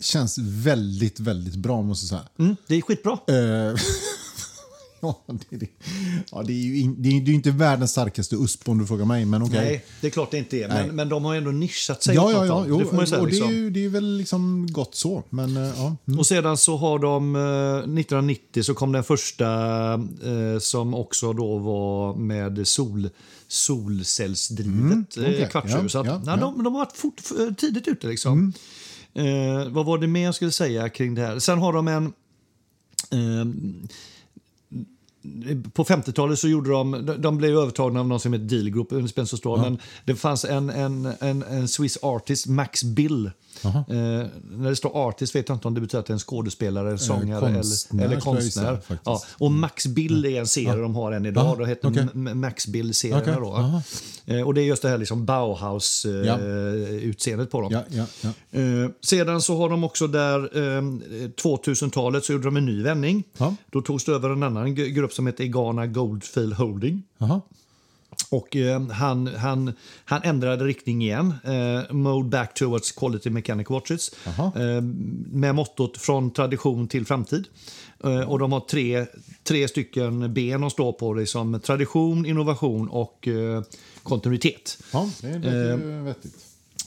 [0.00, 2.28] Känns väldigt, väldigt bra måste jag säga.
[2.38, 3.18] Mm, det är skitbra.
[5.02, 5.66] Eh, ja, det, det,
[6.30, 8.86] ja, det är ju in, det är, det är inte världens starkaste USP om du
[8.86, 9.60] frågar mig, men okej.
[9.64, 10.68] Nej, det är klart det inte är.
[10.68, 10.86] Nej.
[10.86, 12.14] Men, men de har ändå nischat sig.
[12.14, 12.64] Ja, ja, ja.
[12.68, 13.20] Jo, det får man säga.
[13.20, 13.50] och det är, Liksom.
[13.54, 15.22] ju, det är väl liksom gott så.
[15.30, 15.96] Men eh, ja.
[16.06, 16.18] Mm.
[16.18, 19.46] Och sedan så har de, eh, 1990 så kom den första
[19.94, 23.10] eh, som också då var med sol,
[23.48, 25.42] solcellsdrivet Mm, okej.
[25.42, 25.90] eh, kvartsur.
[25.94, 26.32] Ja, ja, ja.
[26.32, 26.40] Mm.
[26.40, 27.20] De, de har varit fort,
[27.58, 28.52] tidigt ute liksom.
[29.14, 31.38] Eh, vad var det mer jag skulle säga kring det här?
[31.38, 32.04] Sen har de en...
[33.10, 33.46] Eh,
[35.72, 39.08] på 50-talet så gjorde de, de- blev övertagna av någon som heter Deal Group, en
[39.08, 43.30] Spencer Store, men det fanns en, en, en, en Swiss artist, Max Bill.
[43.64, 46.18] Eh, när det står artist vet jag inte om det betyder att det är en
[46.18, 48.74] skådespelare, sångare konstnär, eller, eller konstnär.
[48.74, 49.00] faktiskt.
[49.04, 51.44] Ja, och Max Bill är en serie de har än idag.
[51.44, 52.08] Ja, Då heter.
[52.14, 53.40] M- Max Bill-serierna.
[53.40, 53.52] Då.
[53.52, 53.82] aha.
[54.26, 55.24] Eh, och det är just det här liksom Ja.
[55.24, 57.72] Bauhaus-utseendet på dem.
[57.72, 58.28] Ja, ja, ja.
[58.60, 60.38] Eh, sedan så har de också där,
[60.76, 60.82] eh,
[61.42, 63.24] 2000-talet så gjorde de en ny vändning.
[63.38, 63.54] Ja.
[63.70, 67.02] Då togs det över en annan g- grupp som heter Igana Goldfield Holding.
[67.18, 67.40] Jaha.
[68.30, 69.72] Och eh, han, han,
[70.04, 71.34] han ändrade riktning igen.
[71.44, 74.10] Eh, mode back towards quality mechanic watches.
[74.38, 74.82] Eh,
[75.32, 77.44] med mottot från tradition till framtid.
[78.04, 79.06] Eh, och de har tre,
[79.42, 81.14] tre stycken ben att stå på.
[81.14, 83.62] Liksom tradition, innovation och eh,
[84.02, 84.78] kontinuitet.
[84.92, 86.34] Ja, det låter ju vettigt.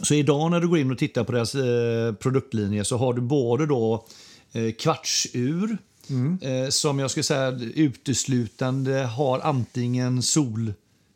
[0.01, 3.21] Så idag när du går in och tittar på deras eh, produktlinje så har du
[3.21, 4.05] både då
[4.51, 5.77] eh, kvartsur
[6.09, 6.39] Mm.
[6.41, 10.73] eh, som jag skulle säga uteslutande har antingen sol,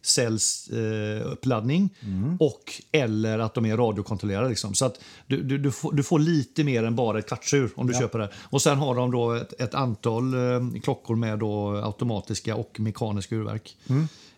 [0.07, 1.89] solcellsuppladdning
[2.39, 4.49] och eller att de är radiokontrollerade.
[4.49, 4.73] Liksom.
[4.73, 7.87] Så att du, du, du, får, du får lite mer än bara ett kvartsur om
[7.87, 8.29] du köper det.
[8.43, 13.35] Och sen har de då ett, ett antal eh, klockor med då automatiska och mekaniska
[13.35, 13.77] urverk.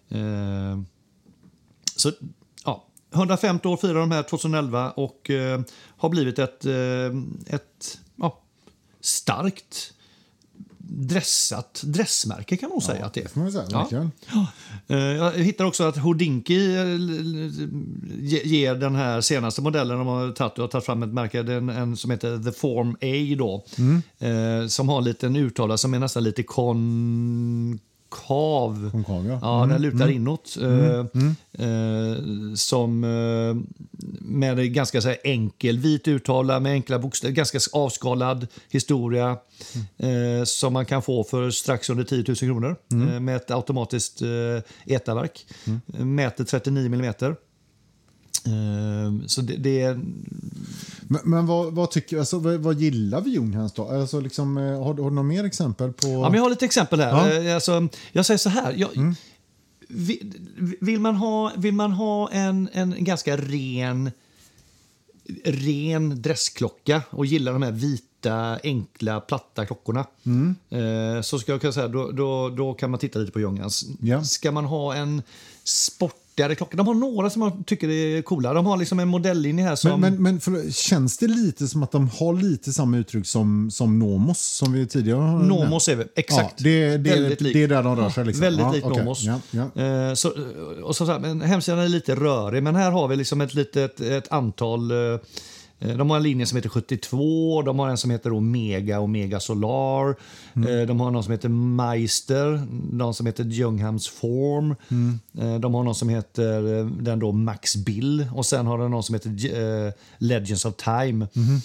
[0.10, 0.80] Eh,
[1.96, 2.12] så
[2.66, 5.62] ja, 150 år firar de här 2011 och eh,
[5.98, 8.42] har blivit ett, eh, ett ja,
[9.02, 9.94] starkt
[10.92, 13.40] dressat dressmärke kan man nog säga att det är.
[13.40, 13.80] man säga, Ja.
[13.80, 14.12] verkligen.
[14.88, 16.84] Eh, Jag hittar också att Houdinki eh,
[18.44, 21.70] ger den här senaste modellen de har tagit, och har tagit fram ett märke den,
[21.70, 23.66] en som heter The Form A då,
[24.28, 26.44] eh, som har en liten uttalare som är nästan lite
[28.10, 28.92] konkav.
[28.92, 29.40] Konkav, ja.
[29.42, 30.58] Ja, den lutar inåt.
[30.62, 31.00] Eh,
[31.68, 32.16] eh,
[32.56, 33.56] som eh,
[34.22, 37.34] med en ganska så enkel vit uttalare med enkla bokstäver.
[37.34, 39.38] Ganska avskalad historia
[39.98, 44.22] eh, som man kan få för strax under 10 000 kronor eh, med ett automatiskt
[44.22, 45.46] eh, etarverk.
[45.86, 47.36] Mäter 39 millimeter.
[48.46, 49.94] Eh, så det, det är...
[51.12, 53.88] Men, men vad, vad, tycker, alltså, vad, vad gillar vi Junghans då?
[53.90, 56.08] Alltså, liksom, eh, har, du- har du några mer exempel på...
[56.08, 57.10] Ja, men jag har lite exempel här.
[57.34, 57.44] Ja.
[57.50, 58.74] Eh, Alltså, jag säger så här.
[58.78, 58.90] Jag,
[59.88, 60.34] vi-
[60.82, 64.12] vill, man ha, vill man ha en, en ganska ren,
[65.46, 70.06] ren dressklocka och gillar de här vita, enkla, platta klockorna
[70.70, 73.86] eh, så ska jag kunna säga då, då, då kan man titta lite på Ljungans.
[74.02, 74.24] Ja.
[74.24, 75.22] Ska man ha en
[76.40, 76.78] sportigare klocka?
[76.78, 78.54] De har några som jag tycker är coola.
[78.54, 80.02] De har liksom en modelllinje här som...
[80.02, 83.72] Men, men, men för, känns det lite som att de har lite samma uttryck som,
[83.72, 86.56] som Nomos som vi tidigare har Nomos är vi, exakt.
[86.58, 87.54] Ja, det, det, Väldigt lik.
[87.54, 88.26] det är där de rör sig.
[88.26, 88.42] Liksom.
[88.42, 88.98] Väldigt ja, likt okej.
[88.98, 89.24] Nomos.
[89.24, 89.84] Ja, ja.
[89.84, 90.30] Eh, så,
[90.84, 94.02] och så, så här, hemsidan är lite rörig, men här har vi liksom ett litet
[94.02, 94.92] ett antal...
[95.80, 99.10] eh, de har en linje som heter 72, de har en som heter Omega och
[99.10, 100.16] Mega Solar.
[100.56, 100.80] Mm.
[100.80, 104.76] Eh, De har någon som heter Meister, någon som heter Ljunghams Form.
[104.92, 105.20] Mm.
[105.40, 106.62] Eh, De har någon som heter
[107.04, 111.28] den då Max Bill och sen har de någon som heter Legends of Time.
[111.34, 111.60] Mm-hmm.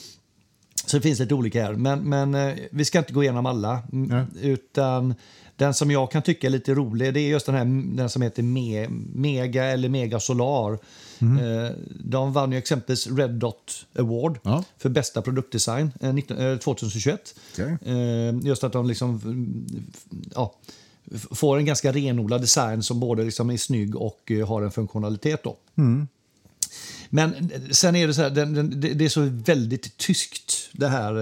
[0.86, 1.72] Så det finns lite olika här.
[1.74, 3.82] Men, men vi ska inte gå igenom alla.
[3.92, 4.24] M- Nej.
[4.50, 5.14] Utan
[5.56, 8.22] den som jag kan tycka är lite rolig det är just den här den som
[8.22, 10.78] heter Me, Mega eller Mega Solar.
[11.38, 11.70] Eh,
[12.04, 14.64] de vann ju exempelvis Red Dot Award Ja.
[14.78, 17.34] för bästa produktdesign eh, 19, eh, 2021.
[17.52, 17.76] Okej.
[17.86, 19.66] Eh, just att de liksom mm,
[20.34, 20.54] ja,
[21.30, 25.42] får en ganska renodlad design som både liksom är snygg och eh, har en funktionalitet.
[25.44, 25.56] Då.
[27.10, 28.30] Men sen är det så här,
[28.94, 31.14] det är så väldigt tyskt det här.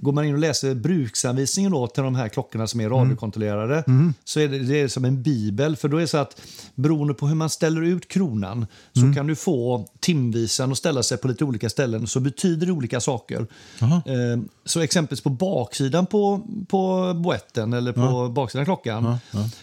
[0.00, 3.84] Går man in och läser bruksanvisningen då till de här klockorna som är radiokontrollerade
[4.24, 5.76] så är det, det är som en bibel.
[5.76, 6.40] För då är det så att
[6.74, 11.18] beroende på hur man ställer ut kronan så kan du få timvisan att ställa sig
[11.18, 13.46] på lite olika ställen så betyder det olika saker.
[13.80, 14.02] Jaha.
[14.06, 19.16] Eh, Så exempelvis på baksidan på, på boetten eller på baksidan av klockan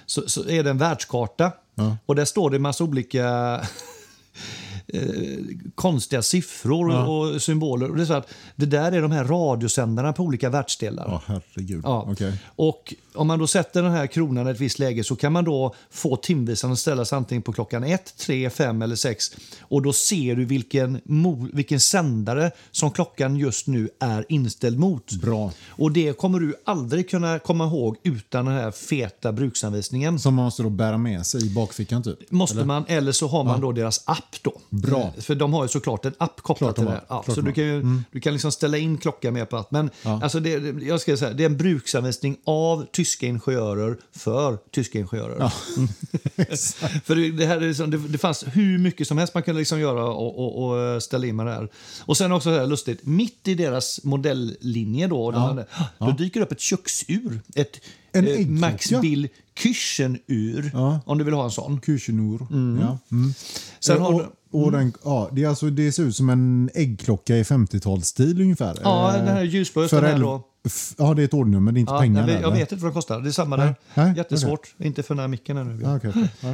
[0.06, 1.52] Så, så är det en världskarta.
[1.76, 1.98] Ja.
[2.06, 3.62] Och där står det en massa olika
[4.88, 5.02] eh,
[5.76, 7.90] konstiga siffror och symboler.
[7.90, 11.06] Och det, är så att det där är de här radiosändarna på olika världsdelar.
[11.08, 11.82] Ja, herregud.
[11.84, 12.08] Ja.
[12.12, 12.34] Okej.
[12.46, 15.44] Och om man då sätter den här kronan i ett visst läge så kan man
[15.44, 19.32] då få timvisaren att ställas antingen på klockan 1, 3, 5 eller 6.
[19.62, 21.02] Och då ser du vilken,
[21.54, 25.12] vilken sändare som klockan just nu är inställd mot.
[25.12, 25.52] Bra.
[25.70, 30.20] Och det kommer du aldrig kunna komma ihåg utan den här feta bruksanvisningen.
[30.20, 32.32] Som man måste då bära med sig i bakfickan typ?
[32.32, 34.54] Måste man, eller så har man då deras app då.
[34.82, 35.14] Bra.
[35.18, 37.02] Eh, För de har ju såklart en app kopplat de till det här.
[37.10, 39.58] Ja, Klart så de du kan, ju, du kan liksom ställa in klockan med på
[39.58, 39.72] app.
[39.72, 45.00] Men alltså det, jag ska säga, det är en bruksanvisning av tyska ingenjörer för tyska
[45.00, 45.36] ingenjörer.
[45.36, 45.88] Mm.
[47.04, 49.80] för det, här är liksom, det, det fanns hur mycket som helst man kunde liksom
[49.80, 51.70] göra och, och, och eh, ställa in med det här.
[52.00, 55.66] Och sen också så här lustigt, mitt i deras modelllinje då, de hade,
[56.00, 57.40] då dyker upp ett köksur.
[57.56, 58.48] Ett En eh?
[58.48, 61.00] Max Bill Küchenur, Ja.
[61.06, 61.80] om du vill ha en sån.
[61.80, 62.40] Kuchenur.
[62.82, 62.98] Ja.
[63.12, 63.34] Mm.
[63.80, 64.28] Sen har och, du-
[64.64, 68.78] och den, ja, det, är alltså, det ser ut som en äggklocka i 50-talsstil ungefär.
[68.84, 70.42] Ja, Eh, den här ljusblå, just för den här då.
[70.98, 72.26] Ja, det är ett ordnummer, det är inte Ja, pengar.
[72.28, 73.20] nej, jag vet inte vad det kostar.
[73.20, 74.04] Det är samma Nej, där.
[74.04, 74.76] nej, Jättesvårt.
[74.80, 75.96] Inte för den här micken ännu.
[75.96, 76.12] Okej.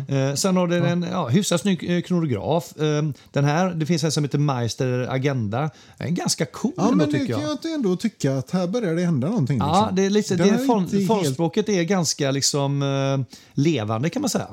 [0.08, 0.16] Ja.
[0.16, 2.78] Eh, sen har du en ja, hyfsat snygg eh, kronograf.
[2.78, 5.70] Eh, den här, det finns en som heter Meister Agenda.
[5.98, 7.58] Den är ganska cool Ja, men det tycker kan jag.
[7.64, 9.58] jag ändå tycka att här börjar det hända någonting.
[9.58, 9.96] Ja, liksom.
[9.96, 14.22] det är lite, Den det är form, helt- formspråket är ganska liksom, eh, levande kan
[14.22, 14.48] man säga.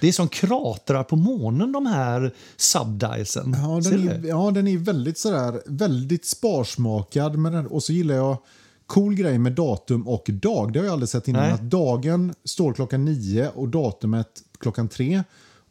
[0.00, 3.56] Det är som kratrar på månen de här subdialsen.
[3.58, 7.38] Ja, den är, ja, den är väldigt sådär, väldigt sparsmakad.
[7.38, 8.36] Med den, och så gillar jag
[8.86, 10.72] cool grej med datum och dag.
[10.72, 11.42] Det har jag aldrig sett innan.
[11.42, 11.52] Nej.
[11.52, 15.22] Att dagen står klockan nio och datumet klockan tre.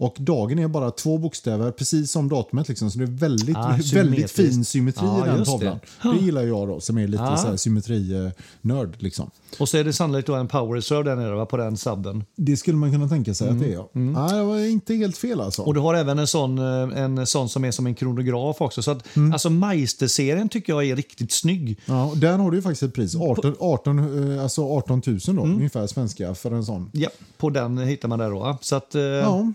[0.01, 2.67] Och dagen är bara två bokstäver, precis som datumet.
[2.69, 2.91] Liksom.
[2.91, 5.79] Så det är väldigt, Ah, väldigt fin symmetri Ja, i den tavlan.
[6.03, 6.09] det.
[6.09, 6.17] Det.
[6.25, 8.95] gillar jag då, som är lite så här symmetrinörd.
[8.97, 9.31] Liksom.
[9.59, 12.23] Och så är det sannolikt då en power reserve där nere va, på den subben.
[12.35, 13.73] Det skulle man kunna tänka sig att det är.
[13.73, 13.89] Ja.
[13.93, 15.61] Nej, det var inte helt fel alltså.
[15.61, 18.81] Och du har även en sån, eh, en sån som är som en kronograf också.
[18.81, 19.33] Så att, Mm.
[19.33, 21.79] alltså Meister-serien tycker jag är riktigt snygg.
[21.85, 23.15] Ja, där har du ju faktiskt ett pris.
[23.15, 26.89] 18, 18, eh, alltså 18 000 då, ungefär svenska för en sån.
[26.93, 28.57] Ja, på den hittar man där då.
[28.61, 29.51] Så att, eh, ja.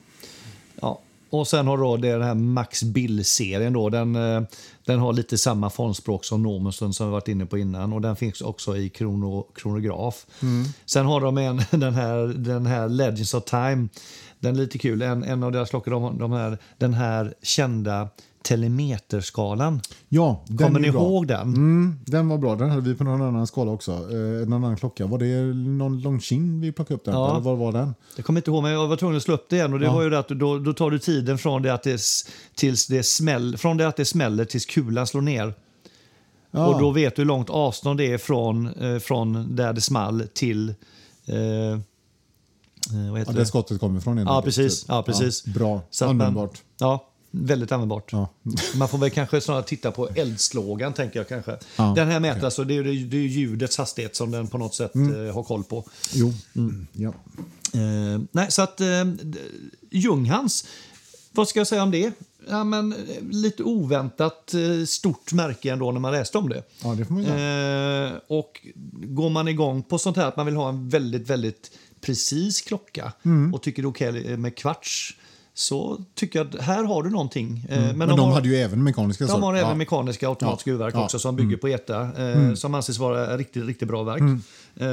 [0.81, 1.01] Ja,
[1.31, 3.91] Och sen har då det den här Max Bill-serien då.
[3.91, 4.43] Den, eh,
[4.85, 7.93] den har lite samma formspråk som Nomusen som vi varit inne på innan.
[7.93, 10.27] Och den finns också i krono, kronograf.
[10.87, 13.89] Sen har de en, den, här, den här Legends of Time.
[14.41, 15.03] Den är lite kul.
[15.03, 18.09] En, en av deras klockor, de, de här, den här kända
[18.45, 19.80] telemeterskalan.
[20.09, 21.01] ja den Kommer ni bra.
[21.01, 21.40] ihåg den?
[21.55, 22.55] Mm, den var bra.
[22.57, 23.92] Den hade vi på någon annan skala också.
[23.92, 25.07] Eh, någon annan klocka.
[25.07, 27.14] Var det någon Longines vi plockade upp den?
[27.14, 27.30] Ja.
[27.30, 27.95] Eller vad var den?
[28.16, 29.72] Jag kommer inte ihåg, men jag var tvungen att slå upp det igen.
[29.72, 32.01] Och det var ju det att då, då tar du tiden från det att det,
[32.55, 35.55] tills det, smäll, från det att det smäller tills kulan slår ner.
[36.51, 36.66] Ja.
[36.66, 40.22] Och då vet du hur långt avstånd det är från, eh, från där det small
[40.34, 40.68] till...
[41.26, 41.78] Eh, eh,
[43.11, 43.47] vad heter Ja, där det?
[43.47, 44.18] skottet kommer ifrån.
[44.18, 44.80] Ja, precis.
[44.80, 44.88] typ.
[44.88, 45.45] Ja, precis.
[45.45, 45.80] bra.
[45.90, 46.62] Så att man- Användbart.
[46.80, 48.12] Ja, väldigt användbart.
[48.12, 48.28] Ja.
[48.76, 51.57] Man får väl kanske snarare titta på eldslågan, tänker jag kanske.
[51.76, 54.59] Ja, Den här mäter alltså, det är, det är ju ljudets hastighet som den på
[54.59, 55.26] något sätt Mm.
[55.28, 55.85] eh, har koll på.
[56.12, 56.32] Jo.
[56.93, 57.14] Ja.
[57.74, 58.87] Eh, nej, så att eh,
[59.91, 60.66] Ljunghans,
[61.32, 62.12] vad ska jag säga om det?
[62.49, 62.99] Ja, men, eh,
[63.30, 66.62] lite oväntat eh, stort märke ändå när man läste om det.
[66.82, 67.24] ja, det får man.
[67.24, 71.70] Eh, och går man igång på sånt här att man vill ha en väldigt, väldigt
[72.01, 73.55] precis klocka Mm.
[73.55, 75.16] och tycker det är okej med kvarts
[75.55, 77.66] så tycker jag att här har du någonting.
[77.68, 79.38] Eh, Men, de, har, hade ju även mekaniska de så.
[79.40, 79.74] har även ja.
[79.74, 80.74] mekaniska automatiska Ja.
[80.74, 80.98] urverk Ja.
[80.98, 81.05] Mm.
[81.05, 84.20] också som bygger på ETA eh, som anses vara riktigt, riktigt bra verk.
[84.76, 84.86] Eh,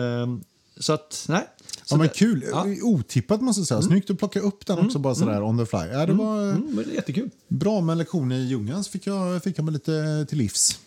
[0.79, 1.47] så att, nej.
[1.85, 2.43] Så Ja, men kul.
[2.51, 2.65] Ja.
[2.83, 3.81] Otippat måste jag säga.
[3.81, 5.79] Snyggt att plocka upp den också bara sådär on the fly.
[5.91, 7.29] Ja, det var eh, Mm, men jättekul.
[7.47, 10.79] bra med en lektion i Ljungans fick jag, fick jag mig lite till livs.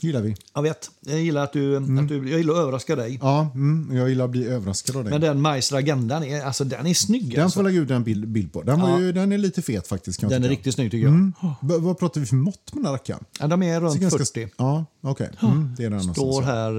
[0.00, 0.36] Gillar vi.
[0.54, 0.90] Jag vet.
[1.00, 3.18] Jag gillar att du, att du jag gillar att överraska dig.
[3.22, 5.10] Ja, mm, jag gillar att bli överraskad av dig.
[5.12, 7.34] Men den Meister Agendan är, alltså, den är snygg.
[7.34, 7.58] den alltså.
[7.58, 8.62] får lägga ut en bild, bild på.
[8.62, 9.00] Den, Ja.
[9.00, 10.20] ju, den är lite fet faktiskt.
[10.20, 10.52] Kan Den är tycka.
[10.58, 11.14] riktigt snygg tycker jag.
[11.14, 11.32] Mm.
[11.62, 13.24] V- vad pratar vi för mått med den här rackaren?
[13.40, 14.48] Ja, de är runt Ganska- 40.
[14.56, 15.30] Ja, okej.
[15.42, 16.70] Mm, det är den Står här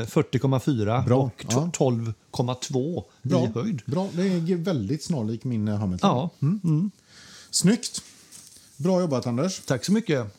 [0.00, 1.16] eh, 40,4 Bra.
[1.18, 1.70] och Ja.
[1.74, 3.44] 12,2 Bra.
[3.44, 3.82] i höjd.
[3.86, 4.08] Bra.
[4.12, 6.10] Det är väldigt snarlik min eh, Hamilton.
[6.10, 6.90] Ja, mm.
[7.50, 8.02] Snyggt.
[8.76, 9.60] Bra jobbat, Anders.
[9.66, 10.37] tack så mycket.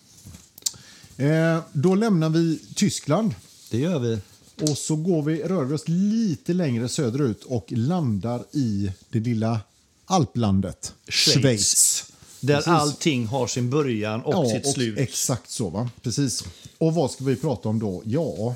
[1.19, 3.35] Eh, då lämnar vi Tyskland
[3.71, 4.19] Det gör vi.
[4.61, 9.59] och så går vi, rör vi oss lite längre söderut och landar i det lilla
[10.05, 11.41] alplandet Schweiz.
[11.41, 12.05] Schweiz.
[12.41, 12.67] Där Precis.
[12.67, 14.97] allting har sin början och Ja, sitt och slut.
[14.99, 15.69] Exakt så.
[15.69, 15.89] va?
[16.01, 16.43] Precis.
[16.77, 18.01] Och vad ska vi prata om då?
[18.05, 18.55] Ja,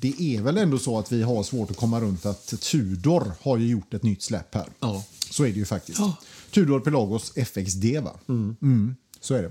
[0.00, 3.56] det är väl ändå så att vi har svårt att komma runt att Tudor har
[3.58, 4.66] ju gjort ett nytt släpp här.
[4.80, 5.04] Ja.
[5.30, 5.98] Så är det ju faktiskt.
[5.98, 6.16] Ja.
[6.50, 8.12] Tudor Pelagos FXD, va?
[8.28, 8.96] Mm.
[9.26, 9.48] Så är det.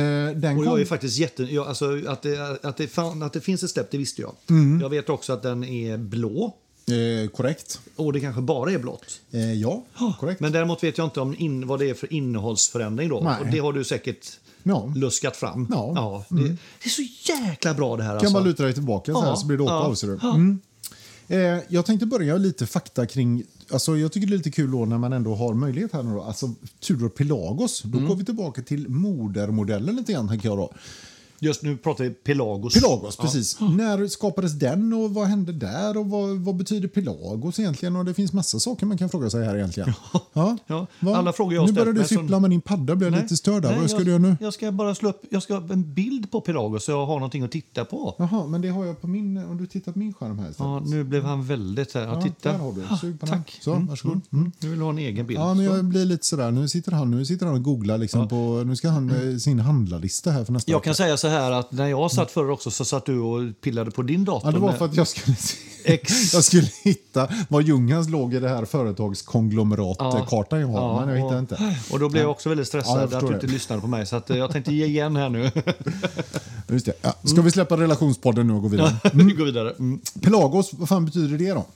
[0.00, 1.42] Eh, den Och jag är faktiskt jätte...
[1.42, 4.32] Jag, alltså, att, det, att, det fan, att det finns ett släpp, det visste jag.
[4.50, 4.80] Mm.
[4.80, 6.54] Jag vet också att den är blå.
[6.88, 7.80] eh, korrekt.
[7.96, 9.20] Och det kanske bara är blått.
[9.30, 9.82] Eh, ja,
[10.20, 10.40] korrekt.
[10.40, 13.08] Men däremot vet jag inte om in, vad det är för innehållsförändring.
[13.08, 13.20] Då.
[13.20, 13.36] Nej.
[13.40, 14.26] Och det har du säkert
[14.62, 14.92] Ja.
[14.96, 15.66] luskat fram.
[15.70, 16.24] Ja.
[16.30, 16.42] Mm.
[16.44, 16.48] det,
[16.82, 17.02] det är så
[17.32, 18.10] jäkla bra det här.
[18.10, 18.34] kan Alltså.
[18.34, 19.78] bara luta dig tillbaka så, här, Ja, så blir det åka ja,
[20.12, 20.18] av.
[20.22, 20.34] Ja.
[20.34, 20.60] Mm.
[21.28, 23.42] Eh, jag tänkte börja lite fakta kring...
[23.70, 26.14] Alltså jag tycker det är lite kul då när man ändå har möjlighet här nu
[26.14, 26.22] då.
[26.22, 27.82] Alltså Tudor Pelagos.
[27.82, 28.08] Då Mm.
[28.08, 30.72] går vi tillbaka till modermodellen lite grann tänker jag då.
[31.40, 32.74] Just nu pratar vi Pelagos.
[32.74, 33.60] Pelagos, precis.
[33.60, 37.96] När skapades den och vad hände där och vad, vad betyder Pelagos egentligen?
[37.96, 39.92] Och det finns massa saker man kan fråga sig här egentligen.
[40.32, 40.56] Ja.
[40.66, 41.16] Ja, Va?
[41.16, 43.10] alla frågor jag Nu börjar du mig som- med din padda, Nej.
[43.10, 43.76] lite störd där.
[43.80, 44.36] Vad ska jag, du göra nu?
[44.40, 47.14] Jag ska bara slå upp jag ska ha en bild på Pelagos så jag har
[47.14, 48.14] någonting att titta på.
[48.18, 49.36] Jaha, men det har jag på min...
[49.38, 50.70] Om du tittar på min skärm här istället.
[50.72, 52.02] Ja, nu blev han väldigt här.
[52.02, 52.52] Ja, Ja, titta.
[52.52, 52.82] där har du.
[52.90, 53.34] Ah, Sug på den.
[53.38, 53.58] tack.
[53.62, 54.20] Så, varsågod.
[54.32, 54.52] Mm.
[54.60, 55.40] Nu vill du ha en egen bild.
[55.40, 56.50] Ja, men jag blir lite sådär.
[56.50, 58.62] Nu sitter han, nu sitter han och googlar liksom på...
[58.66, 60.84] Nu ska han med sin handlarlista här för nästa Jag vecka.
[60.84, 63.90] kan säga så här att när jag satt förr också så satt du och pillade
[63.90, 64.48] på din dator.
[64.48, 65.36] Ja, det var för att jag skulle,
[65.84, 71.14] Ex- jag skulle hitta var Ljungans låg i det här företagskonglomeratkartan jag har, Ja, men
[71.14, 71.76] jag hittade inte.
[71.92, 73.52] Och då blev jag också väldigt Ja, stressad jag att du inte det.
[73.52, 74.06] lyssnade på mig.
[74.06, 75.50] Så att, eh, jag tänkte ge igen här nu.
[76.68, 76.92] Just det.
[77.02, 77.14] Ja.
[77.24, 78.96] Ska vi släppa relationspodden nu och gå vidare?
[79.12, 79.70] Vi går vidare.
[79.78, 80.00] Mm.
[80.22, 81.66] Pelagos, vad fan betyder det då?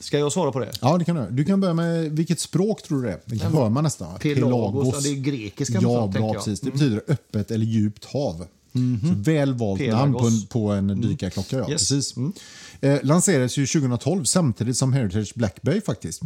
[0.00, 0.70] Ska jag svara på det?
[0.80, 1.26] Ja, det kan du.
[1.30, 3.20] Du kan börja med vilket språk tror du det är?
[3.24, 4.18] Det hör man nästan.
[4.18, 6.34] Pelagos, ja, det är grekiska Ja, bra jag.
[6.34, 6.60] precis.
[6.60, 8.46] Det betyder öppet eller djupt hav.
[8.72, 10.00] Så väl valt Pelagos.
[10.02, 11.56] namn på en, på en dykarklocka.
[11.56, 11.70] Ja.
[11.70, 11.88] Yes.
[11.88, 12.14] Precis.
[12.80, 16.22] Eh, lanserades ju 2012 samtidigt som Heritage Black Bay faktiskt.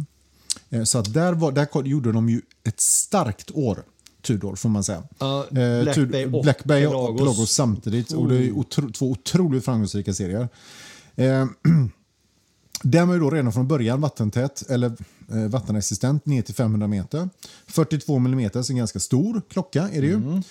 [0.69, 3.83] Eh, så där, var, där gjorde de ju ett starkt år.
[4.21, 4.97] Tudor får man säga.
[5.19, 7.17] Eh, Black Tud- Bay och Black Bay och Pelagos.
[7.19, 8.11] Pelagos samtidigt.
[8.11, 10.47] Och det är otro, två otroligt framgångsrika serier.
[12.87, 14.91] Den var ju då redan från början vattentät, eller
[15.31, 17.29] eh, vattenresistent ner till 500 meter.
[17.67, 20.41] 42 mm, så en ganska stor klocka är det ju.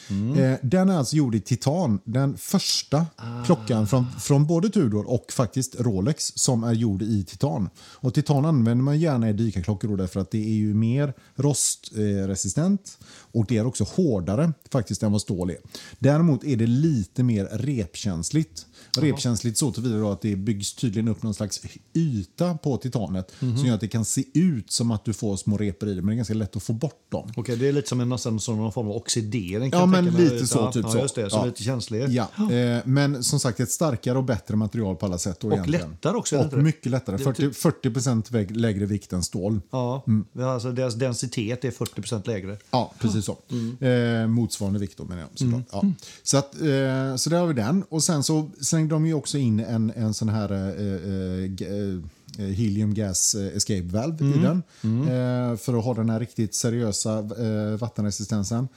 [0.42, 1.98] Eh, den är alltså gjord i titan.
[2.04, 3.06] Den första
[3.46, 7.68] klockan från, från både Tudor och faktiskt Rolex som är gjord i titan.
[7.78, 12.98] Och titan använder man gärna i dykarklockor därför att det är ju mer rostresistent
[13.32, 15.58] och det är också hårdare faktiskt än vad stål är.
[15.98, 18.66] Däremot är det lite mer repkänsligt.
[18.98, 21.60] Repkänsligt så tillvida att det byggs tydligen upp någon slags
[21.94, 25.56] yta på titanet som gör att det kan se ut som att du får små
[25.56, 27.32] repor i det, men det är ganska lätt att få bort dem.
[27.36, 29.70] Okej, det är lite som en, nästan som någon form av oxidering.
[29.70, 30.98] kan Ja, men lite så, typ ja, så.
[30.98, 31.46] Just det, som Ja.
[31.46, 32.08] lite känslig.
[32.08, 35.44] Ja, eh, men som sagt ett starkare och bättre material på alla sätt.
[35.44, 35.90] Och egentligen.
[35.90, 37.16] lättare också, Och mycket lättare.
[37.16, 37.52] Det är 40,
[37.90, 39.60] 40 väg- lägre vikt än stål.
[39.70, 40.24] Ja, Mm.
[40.48, 42.58] alltså deras densitet är 40% lägre.
[42.70, 43.38] Ja, precis så.
[43.50, 44.22] Mm.
[44.22, 45.28] Eh, motsvarande vikt då menar jag.
[45.34, 45.62] såklart.
[45.72, 45.82] Ja.
[46.22, 47.82] Så, att, eh, så där har vi den.
[47.88, 48.50] Och sen så
[48.84, 50.68] slängde de ju också in en, en sån här eh,
[51.68, 51.98] eh,
[52.38, 54.38] eh, helium gas eh, escape valve Mm.
[54.38, 54.62] i den.
[55.02, 57.22] Eh, för att ha den här riktigt seriösa
[57.80, 58.68] vattenresistensen.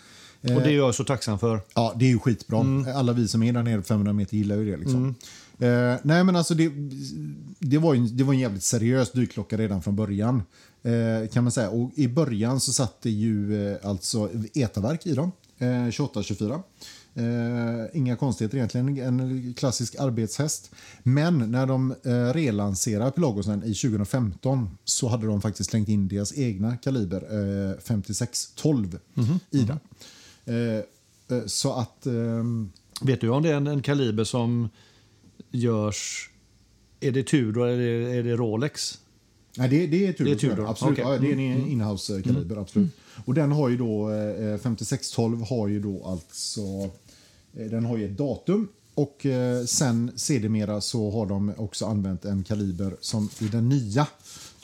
[0.41, 1.62] Och det är jag så tacksam för.
[1.76, 2.60] Ja, det är ju skitbra.
[2.60, 2.95] Mm.
[2.95, 4.78] Alla vi som är där nere på 500 meter gillar ju det.
[4.78, 5.16] Liksom.
[5.60, 6.72] Eh, nej, men alltså det,
[7.60, 10.43] det, var ju, det var en jävligt seriös dykklocka redan från början.
[10.84, 11.70] Eh, kan man säga.
[11.70, 15.32] Och I början så satt det ju eh, alltså etaverk i dem.
[15.58, 16.62] Eh, 28-24.
[17.18, 20.72] Eh, inga konstigheter egentligen, en klassisk arbetshäst.
[21.03, 26.38] Men när de eh, relanserade Pelagosen i 2015 så hade de faktiskt slängt in deras
[26.38, 28.97] egna kaliber eh, 56-12
[29.51, 29.80] i den.
[30.45, 32.05] Eh, eh, så att...
[32.05, 34.70] ehm, Vet du om det är en, en kaliber som
[35.51, 36.30] görs...
[36.99, 38.99] Är det Tudor eller är det, är det Rolex?
[39.57, 40.26] Nej, det, det är Tudor.
[40.26, 40.99] Det är Tudor, Absolut.
[40.99, 41.05] okej.
[41.13, 42.57] Ja, det är en inhouse-kaliber.
[42.61, 42.89] absolut.
[43.26, 46.89] Och den har ju då, eh, 5612 har ju då alltså, eh,
[47.52, 48.68] den har ju ett datum
[48.98, 54.08] och eh, sen sedermera så har de också använt en kaliber som i den nya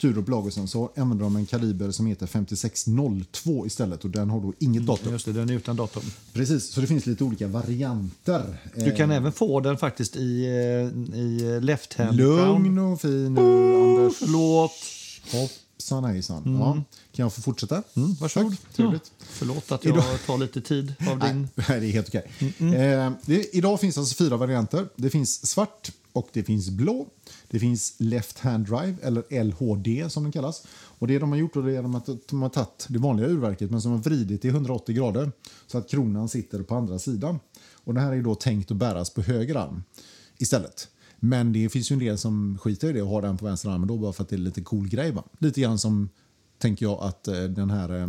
[0.00, 4.52] Tudor Blagosen så använder de en kaliber som heter 5602 istället och den har då
[4.58, 5.12] inget datum.
[5.12, 6.02] Just det, den är utan datum.
[6.32, 8.56] Precis, så det finns lite olika varianter.
[8.74, 12.16] Du kan även få den faktiskt i, eh, i left hand.
[12.16, 14.16] Lugn och fin nu, Anders.
[14.16, 14.72] Förlåt.
[15.84, 16.42] Hoppsan hejsan.
[16.60, 16.72] Ja,
[17.12, 17.82] kan jag få fortsätta?
[17.96, 18.50] Mm, varsågod.
[18.50, 19.12] Tack, trevligt.
[19.18, 21.48] Ja, förlåt att jag Idag- tar lite tid av din...
[21.68, 22.32] Nej, det är helt okej.
[22.58, 24.88] Eh, det, idag finns alltså fyra varianter.
[24.96, 27.06] Det finns svart och det finns blå.
[27.50, 30.66] Det finns left hand drive, eller LHD som den kallas.
[30.98, 33.82] Och det de har gjort det är att de har tagit det vanliga urverket men
[33.82, 35.32] som har vridit i 180 grader
[35.66, 37.40] så att kronan sitter på andra sidan.
[37.84, 39.82] Och det här är då tänkt att bäras på höger arm
[40.38, 40.88] istället.
[41.24, 43.70] Men det finns ju en del som skiter i det och har den på vänster
[43.70, 45.12] arm då bara för att det är lite cool grej.
[45.12, 45.24] Va?
[45.38, 46.08] Lite grann som
[46.58, 48.02] tänker jag att eh, den här eh,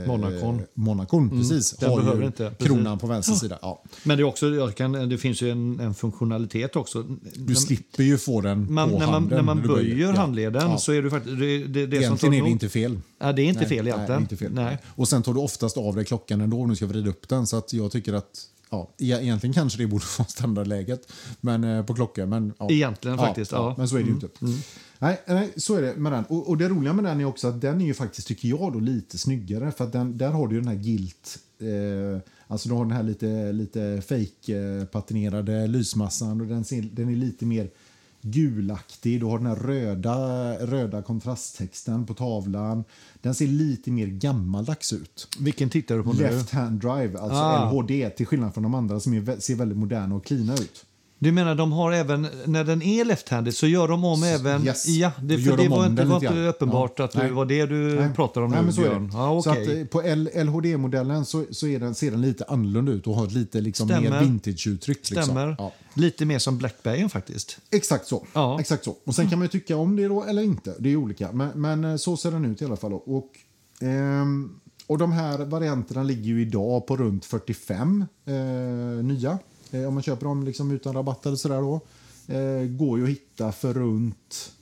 [0.00, 0.62] eh, Monacon.
[0.74, 2.66] Monacon precis, den har behöver ju inte, precis.
[2.66, 3.58] kronan på vänster sida.
[3.62, 3.82] Ja.
[4.04, 7.02] Men det, är också, kan, det finns ju en, en funktionalitet också.
[7.36, 9.36] Du slipper ju få den man, på när, man, handen.
[9.36, 10.16] när man du böjer Ja.
[10.16, 10.78] handleden Ja.
[10.78, 11.38] så är det faktiskt...
[11.38, 12.98] Det, det, det som Egentligen tar är det inte fel.
[13.18, 14.18] Ja, det är inte Nej, fel nej, egentligen.
[14.18, 14.52] är inte fel.
[14.52, 14.78] Nej.
[14.86, 17.46] Och sen tar du oftast av dig klockan ändå om du ska vrida upp den.
[17.46, 21.84] Så att jag tycker att ja, e- egentligen kanske det borde vara standardläget men, eh,
[21.84, 22.26] på klockor.
[22.26, 22.70] Men, ja.
[22.70, 23.64] Egentligen faktiskt, ja.
[23.64, 23.74] Mm.
[23.78, 24.28] Men så är det ju inte.
[24.98, 26.24] Nej, nej, så är det med den.
[26.24, 28.72] Och, och det roliga med den är också att den är ju faktiskt, tycker jag,
[28.72, 29.72] då, lite snyggare.
[29.72, 31.38] För den, där har du ju den här gilt...
[31.60, 36.40] Eh, alltså du har den här lite, lite fake-patinerade lysmassan.
[36.40, 37.70] Och den, ser, den är lite mer
[38.30, 39.20] gulaktig.
[39.20, 40.16] Du har den här röda,
[40.66, 42.84] röda kontrasttexten på tavlan.
[43.22, 45.28] Den ser lite mer gammaldags ut.
[45.40, 46.22] Vilken tittar du på nu?
[46.22, 47.72] Left hand drive, alltså Ah.
[47.72, 50.84] LHD, till skillnad från de andra som är, ser väldigt moderna och cleana ut.
[51.20, 54.66] Du menar de har även, när den är left-handed så gör de om även...
[54.66, 54.86] yes.
[54.88, 57.04] Ja, det, för det de var inte, den var inte uppenbart Ja.
[57.04, 57.30] att det Nej.
[57.32, 58.10] var det du Nej.
[58.16, 58.88] pratar om Nej, nu, så det.
[58.88, 59.10] Björn.
[59.12, 59.62] Ja, Så okej.
[59.62, 60.00] att, eh, på
[60.44, 63.88] LHD-modellen så, så är den, ser den lite annorlunda ut och har ett lite liksom,
[63.88, 64.10] Stämmer.
[64.10, 65.06] mer vintage-uttryck.
[65.06, 65.48] Stämmer.
[65.48, 65.54] Liksom.
[65.58, 65.72] Ja.
[65.94, 67.58] Lite mer som Blackberryn faktiskt.
[67.70, 68.26] Exakt så.
[68.32, 68.60] Ja.
[68.60, 68.96] Exakt så.
[69.04, 70.74] Och sen kan man tycka om det då eller inte.
[70.78, 71.32] Det är olika.
[71.32, 72.90] Men, men eh, så ser den ut i alla fall.
[72.90, 72.96] då.
[72.96, 73.30] Och,
[73.80, 74.50] ehm,
[74.86, 78.34] och de här varianterna ligger ju idag på runt 45 eh,
[79.04, 79.38] nya.
[79.70, 81.80] Eh, om man köper dem liksom utan rabatt eller sådär då.
[82.34, 84.52] Eh, går ju att hitta för runt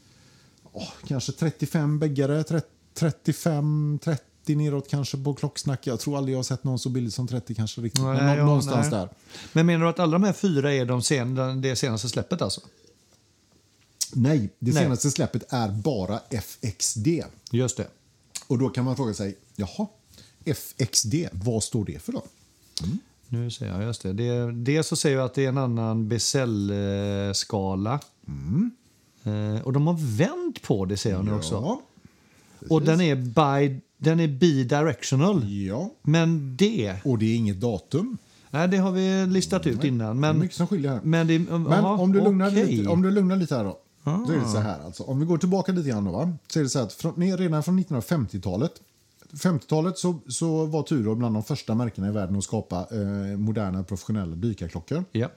[0.73, 2.45] åh, kanske 35 bäggare.
[2.45, 5.87] 30, 35, 30 neråt kanske på klocksnack.
[5.87, 8.03] Jag tror aldrig jag har sett någon så billig som 30 kanske riktigt.
[8.03, 9.01] Nej, men ja, någonstans nej.
[9.01, 9.09] där.
[9.53, 12.61] Men menar du att alla de här fyra är de sen, det senaste släppet alltså?
[14.13, 14.83] Nej, det Nej.
[14.83, 17.09] senaste släppet är bara FXD.
[17.51, 17.87] Just det.
[18.47, 19.87] Och då kan man fråga sig, jaha,
[20.45, 22.23] FXD, vad står det för då?
[23.29, 24.13] Nu ser jag, just det.
[24.13, 28.01] det dels så säger jag att det är en annan Becel-skala.
[28.29, 28.71] Mm.
[29.25, 31.55] Eh, och de har vänt på det ser jag nu också.
[31.55, 31.81] Ja,
[32.71, 35.45] Och den är, bi, den är bidirectional.
[35.53, 38.19] ja, Men det, och det är inget datum.
[38.51, 39.99] nej, det har vi listat ut innan.
[40.21, 41.01] det är Men, mycket som skiljer här.
[41.05, 42.67] men, det, Men aha, om, du lugnar okej.
[42.77, 43.79] lite, om du lugnar lite här då.
[44.05, 45.03] Då är det så här alltså.
[45.03, 46.33] Om vi går tillbaka lite grann då, va?
[46.49, 48.73] Så är det så här att från, redan från 1950-talet
[49.33, 53.85] 50-talet så, så var Tudor bland de första märkena i världen att skapa eh, moderna
[53.85, 55.05] professionella dykarklockor.
[55.13, 55.31] Ja.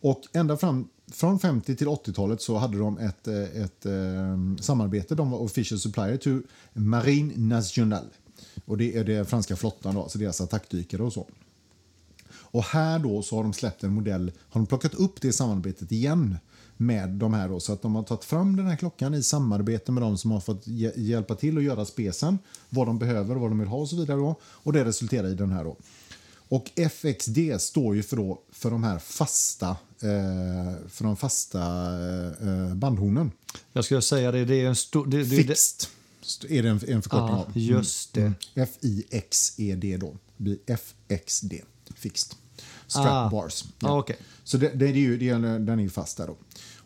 [0.00, 3.92] Och ända fram från 50 till 80-talet så hade de ett, eh, ett, eh,
[4.60, 5.14] samarbete.
[5.14, 6.42] De var official supplier till
[6.72, 8.08] Marine Nationale.
[8.64, 11.26] Och det är det franska flottan, då, alltså deras attackdykare och så.
[12.52, 15.92] Och här då så har de släppt en modell, har de plockat upp det samarbetet
[15.92, 16.36] igen
[16.80, 19.92] med de här då, så att de har tagit fram den här klockan i samarbete
[19.92, 23.50] med de som har fått hj- hjälpa till att göra spesen, vad de behöver, vad
[23.50, 24.34] de vill ha och så vidare då.
[24.42, 25.76] Och det resulterar i den här då.
[26.48, 29.68] Och FXD står ju för, då, för de här fasta,
[30.02, 31.60] eh, för de fasta
[32.40, 33.30] eh, bandhornen.
[33.72, 35.06] Jag skulle säga det, det är en stor...
[35.06, 35.88] Det, det, det, Fixed
[36.22, 37.52] st- är det en, en förkortning ja, av.
[37.56, 38.32] just det.
[38.54, 40.16] F-I-X-E-D då.
[40.36, 41.52] Det blir FXD.
[41.94, 42.34] Fixed.
[42.86, 43.30] Strap Ah.
[43.30, 43.64] bars.
[43.80, 44.16] Ah, okej.
[44.44, 46.36] Så det, det är ju, det är, den är ju fast där då.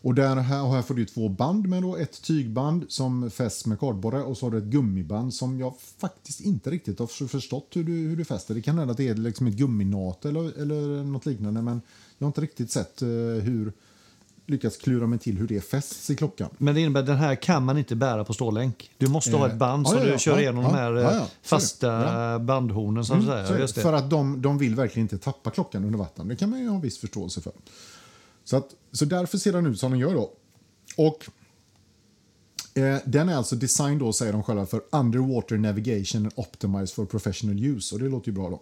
[0.05, 1.95] Och där här, här får du två band med då.
[1.97, 6.41] Ett tygband som fästs med kardborre och så har du ett gummiband som jag faktiskt
[6.41, 8.53] inte riktigt har förstått hur du, hur du fäster.
[8.53, 11.81] Det kan hända att det är liksom ett gumminat eller, eller något liknande men
[12.17, 13.73] jag har inte riktigt sett eh, hur
[14.45, 16.49] lyckats klura mig till hur det fästs i klockan.
[16.57, 18.91] Men det innebär att den här kan man inte bära på stålänk.
[18.97, 20.77] Du måste ha Eh, ett band ja, som ja, du kör ja, igenom ja, de
[20.77, 23.03] här eh, fasta bandhornen.
[23.59, 23.81] Just det.
[23.81, 26.27] För att de, de vill verkligen inte tappa klockan under vatten.
[26.27, 27.53] Det kan man ju ha viss förståelse för.
[28.45, 30.33] Så, att, så därför ser den ut som den gör då.
[30.97, 31.25] Och
[32.73, 37.05] eh, den är alltså designed då, säger de själva, för underwater navigation and optimized for
[37.05, 37.95] professional use.
[37.95, 38.61] Och det låter ju bra då.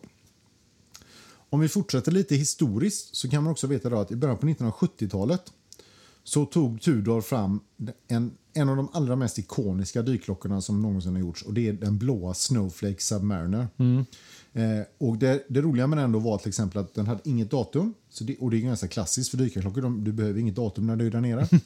[1.49, 4.47] Om vi fortsätter lite historiskt så kan man också veta då att i början på
[4.47, 5.51] 1970-talet
[6.23, 7.59] så tog Tudor fram
[8.07, 11.73] en, en av de allra mest ikoniska dykklockorna som någonsin har gjorts och det är
[11.73, 13.67] den blåa Snowflake Submariner.
[13.77, 14.05] Mm.
[14.53, 17.51] Eh, och det, det roliga med den då var till exempel att den hade inget
[17.51, 20.87] datum så det, och det är ganska klassiskt för dykarklockor, de, du behöver inget datum
[20.87, 21.47] när du är där nere.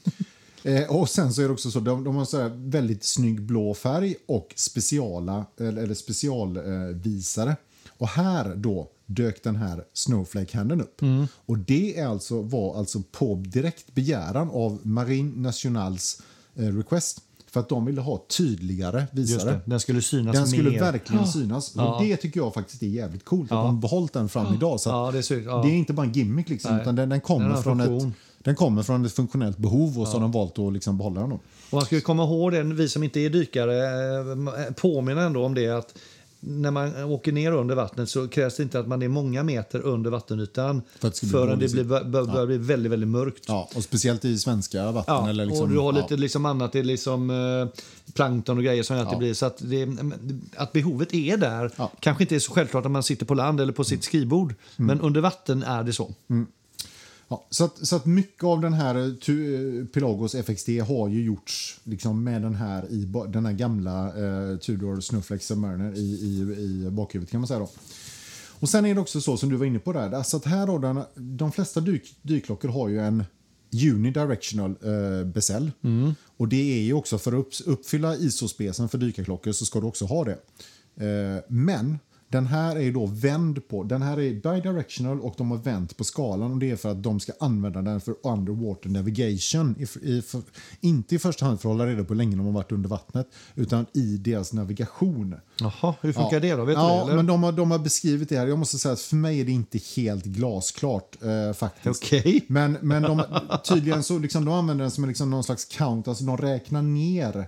[0.63, 3.73] Eh, och sen så är det också så, de, de har så väldigt snygg blå
[3.73, 7.55] färg och speciala, eller, eller specialvisare.
[7.97, 11.01] och här då dök den här Snowflake-handen upp.
[11.45, 16.21] Och det är alltså, var alltså på direkt begäran av Marine Nationals
[16.55, 17.21] eh, request.
[17.57, 19.59] För att de ville ha tydligare visare.
[19.65, 20.79] Den skulle synas Den skulle mer.
[20.79, 21.73] verkligen synas.
[21.75, 21.95] Ja.
[21.95, 23.51] Och det tycker jag faktiskt är jävligt coolt.
[23.51, 23.63] Att Ja.
[23.63, 24.79] de har behållit den fram idag.
[24.79, 25.39] Så Ja, det är.
[25.45, 25.61] Ja.
[25.61, 26.81] det är inte bara en gimmick liksom, Nej.
[26.81, 28.09] utan den, den, kommer Den från funktion.
[28.09, 31.21] ett, den kommer från ett funktionellt behov och så har de valt att liksom behålla
[31.21, 31.29] den.
[31.29, 31.35] Då.
[31.35, 31.41] Och
[31.73, 33.75] man ska komma ihåg det, vi som inte är dykare,
[34.67, 35.93] eh, påminna ändå om det att
[36.39, 39.79] när man åker ner under vattnet så krävs det inte att man är många meter
[39.79, 43.43] under vattenytan För att det förrän det blir, bör, bör, börjar bli väldigt, väldigt mörkt.
[43.47, 45.15] Ja, och speciellt i svenska vatten.
[45.15, 46.17] Ja, eller liksom, och du har lite ja.
[46.17, 47.81] liksom annat, det är liksom eh,
[48.13, 49.19] plankton och grejer som gör att det Ja.
[49.19, 49.88] blir så att, det,
[50.57, 51.71] att behovet är där.
[51.77, 51.91] Ja.
[51.99, 54.88] Kanske inte är så självklart att man sitter på land eller på sitt skrivbord, Mm.
[54.88, 56.13] men under vatten är det så.
[57.28, 61.23] Ja, så, att, så att mycket av den här eh, tu, Pelagos FXD har ju
[61.23, 66.39] gjorts liksom med den här, i, den här gamla eh, Tudor Snowflake Submariner i, i,
[66.61, 67.59] i bakhuvudet kan man säga.
[67.59, 67.69] Då.
[68.59, 70.67] Och sen är det också så som du var inne på där, alltså att här
[70.67, 73.23] då, den, de flesta dyk, dykklockor har ju en
[73.93, 75.71] unidirectional eh, bezel.
[76.38, 79.86] Och det är ju också för att upp, uppfylla ISO-specen för dykarklockor så ska du
[79.86, 80.38] också ha det.
[81.05, 81.99] Eh, men
[82.30, 85.97] den här är ju då vänd på, den här är bidirectional och de har vänt
[85.97, 89.75] på skalan och det är för att de ska använda den för underwater navigation.
[89.80, 90.41] I, i, för,
[90.82, 92.89] inte i första hand för att hålla reda på hur länge de har varit under
[92.89, 95.36] vattnet utan i deras navigation.
[95.59, 96.65] Jaha, hur funkar det då?
[96.65, 98.47] Vet ja, du men de har, de har beskrivit det här.
[98.47, 102.03] Jag måste säga att för mig är det inte helt glasklart eh, faktiskt.
[102.03, 102.45] Okej.
[102.47, 103.23] Men, men de,
[103.63, 107.47] tydligen så liksom, de använder den som liksom, någon slags count, alltså de räknar ner.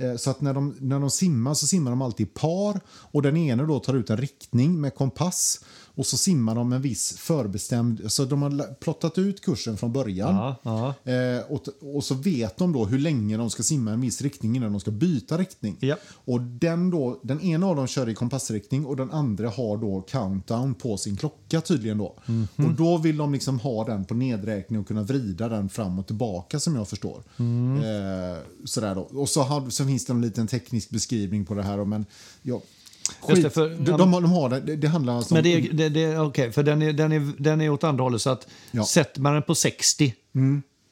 [0.00, 3.22] Eh, Så att när de, när de simmar så simmar de alltid i par och
[3.22, 5.60] den ene då tar ut en riktning med kompass
[5.94, 10.34] och så simmar de en viss förbestämd, så de har plottat ut kursen från början.
[10.34, 11.12] Ja, ja.
[11.12, 11.62] Eh, och,
[11.94, 14.80] och så vet de då hur länge de ska simma en viss riktning innan de
[14.80, 15.76] ska byta riktning.
[15.80, 15.96] Ja.
[16.12, 20.00] Och den, då, den ena av dem kör i kompassriktning och den andra har då
[20.00, 21.98] countdown på sin klocka tydligen.
[21.98, 22.16] Då.
[22.26, 22.48] Mhm.
[22.56, 26.06] Och då vill de liksom ha den på nedräkning och kunna vrida den fram och
[26.06, 27.22] tillbaka som jag förstår.
[27.36, 27.76] Mm.
[27.76, 29.00] Eh, sådär då.
[29.00, 31.84] Och så, har, så finns det en liten teknisk beskrivning på det här.
[31.84, 32.06] Men
[32.42, 32.62] ja,
[33.20, 35.44] skit, det, för- de, de, har- de har det, det, handlar alltså Men om...
[35.50, 38.22] det är, det, det, okej, för den är, den, är, den är åt andra hållet.
[38.22, 38.76] Så att Ja.
[38.76, 38.84] Mm.
[38.84, 40.14] sätter man den på 60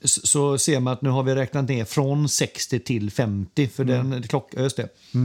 [0.05, 3.69] s- så ser man att nu har vi räknat ner från 60 till 50.
[3.69, 4.11] För Mm.
[4.11, 4.89] den klock, just det.
[5.13, 5.19] Ja,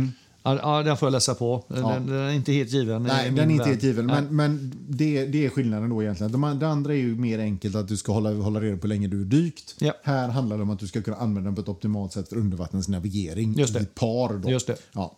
[0.44, 1.64] ja, den får jag läsa på.
[1.68, 3.04] Den, den är inte helt given.
[3.04, 4.06] Nej, den är inte helt given.
[4.06, 6.32] Men, men det, det är skillnaden då egentligen.
[6.32, 8.90] De, det andra är ju mer enkelt att du ska hålla, hålla reda på hur
[8.90, 9.76] länge du är dykt.
[9.80, 9.94] Ja.
[10.04, 12.36] Här handlar det om att du ska kunna använda den på ett optimalt sätt för
[12.38, 13.80] undervattensnavigering Just det.
[13.82, 14.34] i par.
[14.38, 14.50] Då.
[14.50, 14.76] Just det.
[14.92, 15.18] Ja.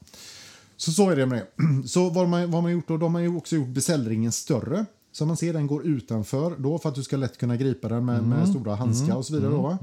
[0.77, 1.87] Så så är det med det.
[1.87, 2.97] Så vad man, vad man gjort då?
[2.97, 4.85] De har ju också gjort beställringen större.
[5.11, 8.05] Så man ser den går utanför då för att du ska lätt kunna gripa den
[8.05, 8.29] med, Mm.
[8.29, 9.51] med stora handskar och så vidare.
[9.51, 9.77] Då, va?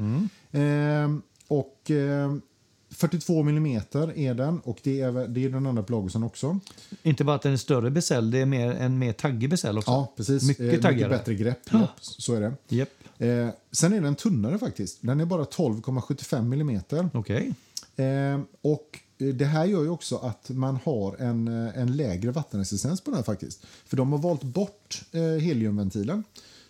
[0.52, 2.32] Ehm, och eh,
[2.94, 6.58] 42 millimeter är den och det är, det är den andra Pelagosen också.
[7.02, 9.90] Inte bara att den är större besäll, det är mer, en mer taggig besäll också.
[9.90, 10.42] Ja, precis.
[10.42, 11.10] Mycket Eh, mycket taggigare.
[11.10, 11.58] bättre grepp.
[11.70, 11.88] Ja.
[12.00, 12.52] Så är det.
[12.68, 12.88] Japp.
[13.18, 14.98] Eh, sen är den tunnare faktiskt.
[15.00, 17.10] Den är bara 12,75 millimeter.
[17.14, 17.54] Okej.
[17.96, 22.30] Eh, och eh, det här gör ju också att man har en, eh, en lägre
[22.30, 23.66] vattenresistens på den här faktiskt.
[23.86, 26.24] För de har valt bort eh, heliumventilen.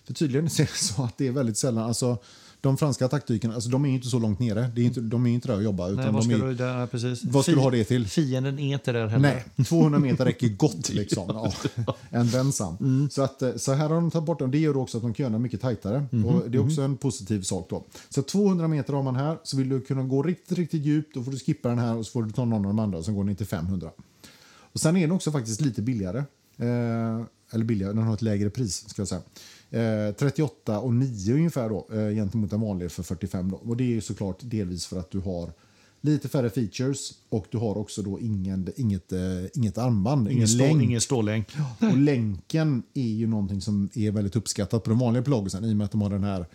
[0.05, 2.19] För tydligen är det så att det är väldigt sällan, alltså
[2.63, 4.71] de franska attackdykarna, alltså de är inte så långt nere.
[4.75, 5.85] Det är inte, de är inte där jobbar.
[5.85, 7.25] Nej, Utan vad de ska är, du där, precis.
[7.25, 8.07] vad ska du ha det till?
[8.07, 9.43] Fienden är inte där heller.
[9.57, 11.25] Nej, 200 meter räcker gott liksom.
[11.87, 12.77] Ja, en vänsam.
[12.81, 13.11] Mm.
[13.11, 14.51] Så, att, eh, så här har de tagit bort dem.
[14.51, 16.07] Det gör också att de kan göra den mycket tajtare.
[16.11, 17.85] Mhm, Och det är också en positiv sak då.
[18.09, 19.39] Så 200 meter har man här.
[19.43, 22.07] Så vill du kunna gå riktigt, riktigt djupt då får du skippa den här och
[22.07, 23.91] så får du ta någon av de andra som går ner till 500.
[24.73, 26.19] Och sen är den också faktiskt lite billigare.
[26.57, 27.23] Eh,
[27.55, 29.21] eller billigare, den har ett lägre pris ska jag säga.
[29.73, 33.57] Eh, 38 och 9 ungefär då, eh, gentemot den vanliga för 45 då.
[33.57, 35.53] Och det är ju såklart delvis för att du har
[36.01, 39.19] lite färre features och du har också då ingen, inget, eh,
[39.55, 40.83] inget armband, ingen, Ingen, stå, länk.
[40.83, 41.49] ingen stålänk.
[41.81, 45.77] Och länken är ju någonting som är väldigt uppskattat på den vanliga Pelagosen i och
[45.77, 46.47] med att de har den här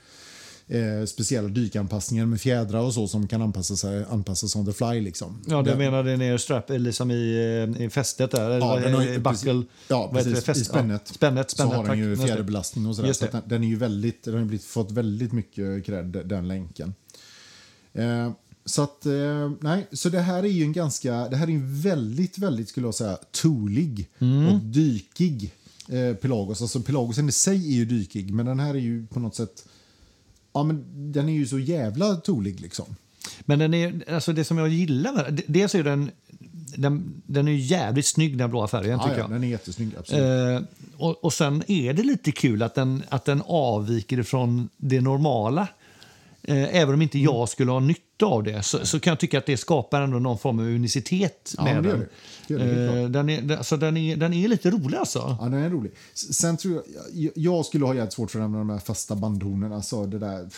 [0.67, 5.01] eh, speciella dykanpassningen med fjädrar och så som kan anpassa sig anpassas on the fly.
[5.01, 5.41] Liksom.
[5.47, 7.35] Ja, du Den- menar det ner strap, liksom i,
[7.77, 8.45] eh, i fästet där?
[8.49, 9.63] Eller Ja, den har ju- buckle?
[9.87, 10.43] Ja, precis.
[10.45, 11.01] Fäst- I spännet.
[11.07, 13.13] Ja, spännet, så spännet har den ju fjäderbelastning och sådär.
[13.13, 16.93] Så den, den, är ju väldigt, den har blivit, fått väldigt mycket cred, den länken.
[17.93, 18.31] Eh,
[18.65, 21.81] så att, eh, nej, så det här är ju en ganska, det här är en
[21.81, 24.47] väldigt, väldigt, skulle jag säga, toolig Mm.
[24.47, 25.51] och dykig
[25.89, 26.61] eh, Pelagos.
[26.61, 29.65] Alltså Pelagosen i sig är ju dykig, men den här är ju på något sätt,
[30.57, 32.85] ja men den är ju så jävla toolig liksom.
[33.39, 36.11] Men den är, alltså det som jag gillar med den, dels är den,
[36.75, 39.91] den, den är ju jävligt snygg den blåa färgen Ja, tycker ja, den är jättesnygg,
[39.99, 40.23] absolut.
[40.23, 45.01] Eh, och, och sen är det lite kul att den, att den avviker från det
[45.01, 45.67] normala.
[46.49, 49.37] Eh, även om inte jag skulle ha nytta av det så, så kan jag tycka
[49.37, 51.99] att det skapar ändå någon form av unicitet Ja, med det den.
[51.99, 52.07] det.
[52.47, 55.37] Det det, är, den- alltså den, är, den är lite rolig alltså.
[55.39, 55.91] Ja, den är rolig.
[56.13, 56.83] Sen tror
[57.13, 59.73] jag, jag, skulle ha jävligt svårt för den med de här fasta bandhonen.
[59.73, 60.49] Alltså det där...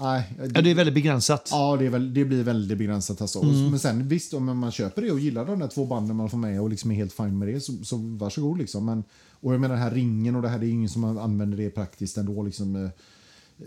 [0.00, 0.22] Nej,
[0.54, 1.48] Ja, det är väldigt begränsat.
[1.52, 3.20] Ja, det, är väl, det blir väldigt begränsat.
[3.20, 3.42] Alltså.
[3.42, 3.70] Mm.
[3.70, 6.38] Men sen visst, om man köper det och gillar de där två banden man får
[6.38, 8.58] med och liksom är helt fine med det, så, så varsågod.
[8.58, 8.84] Liksom.
[8.86, 9.04] Men,
[9.40, 11.70] och jag menar den här ringen och det här, det är ingen som använder det
[11.70, 12.42] praktiskt ändå.
[12.42, 12.90] Liksom, eh,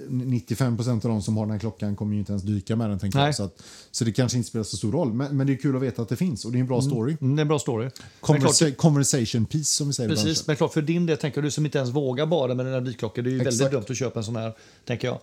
[0.10, 3.00] 95 procent av de som har den klockan kommer ju inte ens dyka med den.
[3.00, 3.26] Tänker Nej.
[3.28, 3.36] jag.
[3.36, 5.14] Så, att, så det kanske inte spelar så stor roll.
[5.14, 6.82] Men, men det är kul att veta att det finns och det är en bra
[6.82, 7.18] story.
[7.22, 7.84] Mm, det är en bra story.
[7.84, 7.92] Men
[8.22, 10.44] klart, Conversa- conversation piece som vi säger Precis, branschen.
[10.48, 12.82] men klart för din del, tänker du som inte ens vågar bada med den här
[12.82, 13.72] dykklockan, det är ju väldigt Exakt.
[13.74, 13.82] Mm.
[13.82, 14.54] dumt att köpa en sån här,
[14.86, 15.20] tänker jag.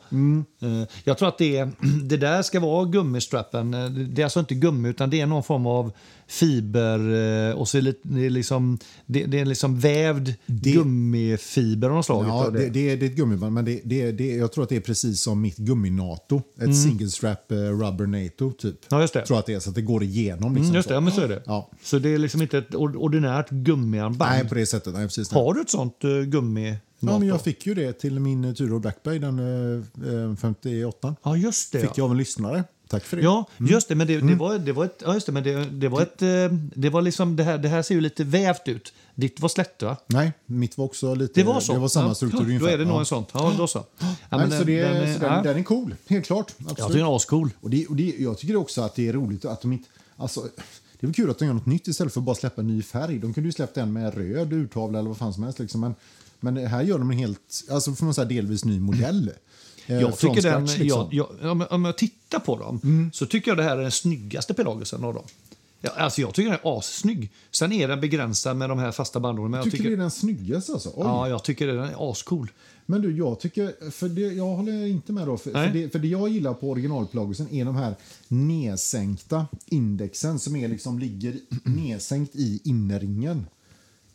[0.73, 1.69] Eh, Jag tror att det,
[2.05, 3.75] det där ska vara gummistrappen.
[3.75, 5.93] Eh, Det är alltså inte gummi, utan det är någon form av
[6.27, 6.99] fiber
[7.51, 11.95] eh, och så är det, det, är liksom, det, det är liksom vävd gummifiber av
[11.95, 12.25] något slag.
[12.29, 14.69] Ja, det, det, är, det är ett gummiband, men det, det, det, jag tror att
[14.69, 16.43] det är precis som mitt gummi-NATO.
[16.61, 18.77] Ett single strap eh, rubber NATO, typ.
[18.91, 19.27] Ja, just det.
[19.27, 20.55] Tror att det är, så att det går igenom.
[20.55, 20.97] Liksom, Mm, just det, så.
[20.97, 21.43] ja, men så är det.
[21.47, 21.71] Ja.
[21.83, 24.31] Så det är liksom inte ett ord- ordinärt gummiarmband.
[24.33, 24.95] Nej, på det sättet.
[24.95, 25.33] Nej, precis.
[25.33, 25.43] Nej.
[25.45, 26.77] Har du ett sånt uh, gummi?
[27.05, 31.17] Ja, men jag fick ju det till min eh, Turo Blackberry, den eh, eh, 58.
[31.23, 31.79] Ja, just det.
[31.81, 31.93] Fick ja.
[31.97, 32.65] jag av en lyssnare.
[32.93, 33.23] Tack för det.
[33.23, 33.95] Ja, just det.
[33.95, 34.27] Men det, Mm.
[34.27, 35.03] det, var, det var ett...
[35.07, 35.33] Ja, just det.
[35.33, 36.23] Men det, det var ett...
[36.23, 36.29] eh,
[36.75, 37.37] Det var liksom...
[37.37, 38.93] Det här, det här ser ju lite vävt ut.
[39.15, 39.97] Ditt var slätt, va?
[40.07, 41.41] Nej, mitt var också lite...
[41.41, 41.73] Det var så?
[41.73, 42.67] Det var samma struktur ja, ungefär.
[42.67, 43.01] Då är det nog ja.
[43.01, 43.25] en sån.
[43.33, 43.85] Ja, då så.
[43.99, 45.43] Ja, Nej, men så det, den, så den, ja.
[45.43, 46.47] den är cool, helt klart.
[46.51, 46.79] Absolut.
[46.79, 47.51] Jag tycker den är ascool.
[47.61, 49.89] Och det, och det, jag tycker också att det är roligt att de inte...
[50.17, 52.61] Alltså, det är väl kul att de gör något nytt istället för att bara släppa
[52.61, 53.19] en ny färg.
[53.19, 55.59] De kunde ju släppt en med röd urtavla eller vad fan som helst.
[55.59, 55.81] Liksom.
[55.81, 55.95] Men,
[56.41, 59.31] men här gör de en helt, alltså får man säga delvis ny modell.
[59.87, 61.09] Eh, Jag tycker den, liksom.
[61.11, 64.55] jag, jag, om, jag- tittar på dem så tycker jag det här är den snyggaste
[64.55, 65.25] Pelagusen av dem.
[65.81, 67.31] Ja, alltså jag tycker den är assnygg.
[67.51, 69.51] Sen är den begränsad med de här fasta bandorden.
[69.51, 70.89] Men jag tycker, tycker, det är den snyggaste alltså?
[70.89, 70.95] Oj.
[71.05, 72.51] ja, jag tycker den är ascool.
[72.87, 75.37] Men du, jag tycker, för det, jag håller inte med då.
[75.37, 77.95] För, för, det, för det jag gillar på originalplagusen är de här
[78.29, 83.47] nedsänkta indexen som är liksom ligger nedsänkt i innerringen.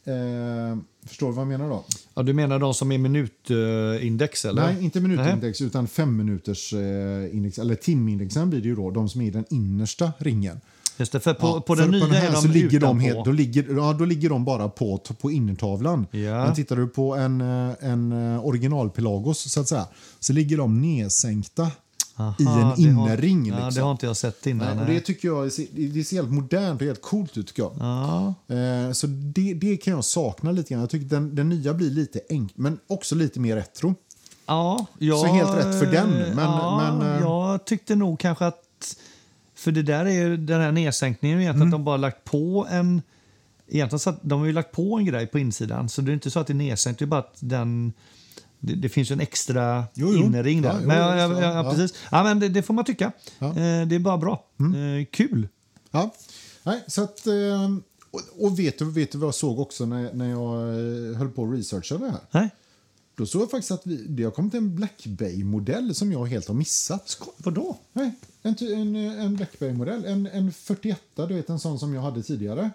[0.08, 1.86] Eh, förstår du vad jag menar då?
[2.14, 4.46] Ja, du menar de som är minutindex?
[4.46, 4.66] eller?
[4.74, 9.10] Nej, inte minutindex utan fem minuters eh, index, eller timindexen blir det ju då, de
[9.10, 10.60] som är i den innersta ringen.
[10.98, 13.00] Just det, för på, Ja, på för den nya här är de så ligger de,
[13.00, 16.08] helt, då, ligger, ja, då ligger de bara på, på innertavlan.
[16.12, 16.46] Ja.
[16.46, 19.88] Men tittar du på en, eh, en eh, originalpelagos så att säga,
[20.20, 21.72] så ligger de nedsänkta
[22.18, 23.46] Aha, i en innerring.
[23.46, 23.74] Ja, liksom.
[23.74, 24.78] det har inte jag sett innan.
[24.78, 25.52] Nej, det tycker jag
[25.94, 27.48] det ser helt modernt och helt coolt ut.
[27.48, 27.74] Tycker jag.
[27.80, 28.34] Ja.
[28.56, 30.82] Eh, så det, det kan jag sakna lite grann.
[30.82, 33.96] Jag tycker den, den nya blir lite enk, men också lite mer retro.
[34.46, 38.46] Ja, jag, Så helt rätt för den, men- ja, men, eh, jag tyckte nog kanske
[38.46, 38.98] att...
[39.56, 41.74] För det där är ju den här nedsänkningen, egentligen Mm.
[41.74, 43.02] att de bara lagt på en...
[43.70, 46.14] Egentligen så att de har ju lagt på en grej på insidan, så det är
[46.14, 47.94] inte så att det är nedsänkt, det är bara att den...
[48.68, 50.24] det, det finns en extra Jo, jo.
[50.24, 50.70] innerring där.
[50.70, 51.98] Ja, jo, men, ja, ja, ja, precis.
[52.12, 53.12] Ja, men det, det får man tycka.
[53.40, 53.52] Eh,
[53.88, 54.46] det är bara bra.
[54.60, 55.48] Eh, kul.
[55.92, 56.14] Ja.
[56.64, 57.34] Nej, så att, eh,
[58.12, 61.44] och, och vet, du, vet du vad jag såg också när, när jag höll på
[61.44, 62.20] att researcha det här?
[62.32, 62.50] Nej.
[63.16, 66.48] Då såg jag faktiskt att vi, det har kommit en Black Bay-modell som jag helt
[66.48, 67.18] har missat.
[67.38, 67.78] Vadå?
[67.94, 68.12] Nej,
[68.44, 70.06] en, en, en Black Bay-modell.
[70.06, 72.70] En, en 41, du vet en sån som jag hade tidigare.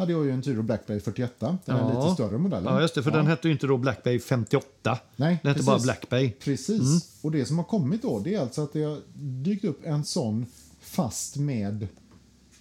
[0.00, 2.74] Hade jag ju en Tydor Black Bay 41, den är lite större modellen.
[2.74, 3.02] Ja, just det.
[3.02, 4.66] För den hette ju inte då Black Bay 58.
[4.82, 5.66] Nej, den hette precis.
[5.66, 6.30] bara Black Bay.
[6.30, 7.18] Precis.
[7.22, 10.04] Och det som har kommit då, det är alltså att det har dykt upp en
[10.04, 10.46] sån
[10.80, 11.88] fast med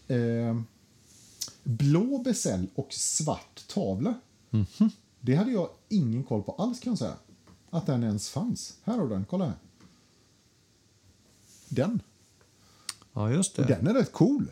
[0.08, 0.62] eh,
[1.64, 4.14] blå besäll och svart tavla.
[5.20, 7.16] Det hade jag ingen koll på alls kan jag säga.
[7.70, 8.78] Att den ens fanns.
[8.84, 9.58] Här har du den, kolla här.
[11.70, 12.02] Den.
[13.14, 13.62] Ja, just det.
[13.62, 14.52] Och den är rätt cool.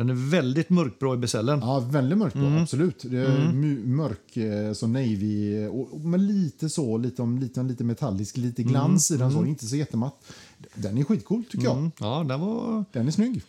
[0.00, 1.58] Den är väldigt mörkblå i besällen.
[1.62, 3.02] Ja, väldigt mörkblå, absolut.
[3.10, 7.84] Det är mu- mörk, eh, så navy, och, och, men lite så, lite, lite, lite
[7.84, 10.14] metallisk, lite glans i den, så inte så jättematt.
[10.74, 11.76] Den är skitcool tycker jag.
[11.76, 11.90] Mm.
[12.00, 12.84] Ja, den var...
[12.92, 13.42] Den är snygg.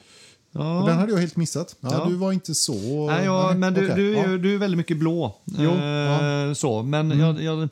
[0.52, 0.84] Ja.
[0.88, 1.76] Den hade jag helt missat.
[1.80, 2.06] Ja, Ja.
[2.10, 3.08] Du var inte så...
[3.08, 5.36] Nej, ja, men du, okej, du, du är väldigt mycket blå.
[5.46, 6.24] Jo, Eh.
[6.24, 6.56] Mm.
[6.56, 6.84] så.
[6.84, 7.70] Men jag, jag,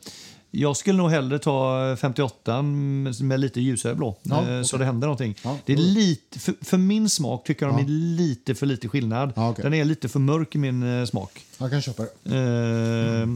[0.52, 4.16] jag skulle nog hellre ta 58 med lite ljusare blå.
[4.24, 5.36] Ja, eh, Så det händer någonting.
[5.44, 7.86] Ja, det är lite, för, för min smak tycker jag de Ja.
[7.86, 9.34] är lite för lite skillnad.
[9.36, 9.64] Ja, okej.
[9.64, 11.46] Den är lite för mörk i min eh, smak.
[11.58, 12.36] Jag kan köpa det.
[12.38, 13.28] Eh,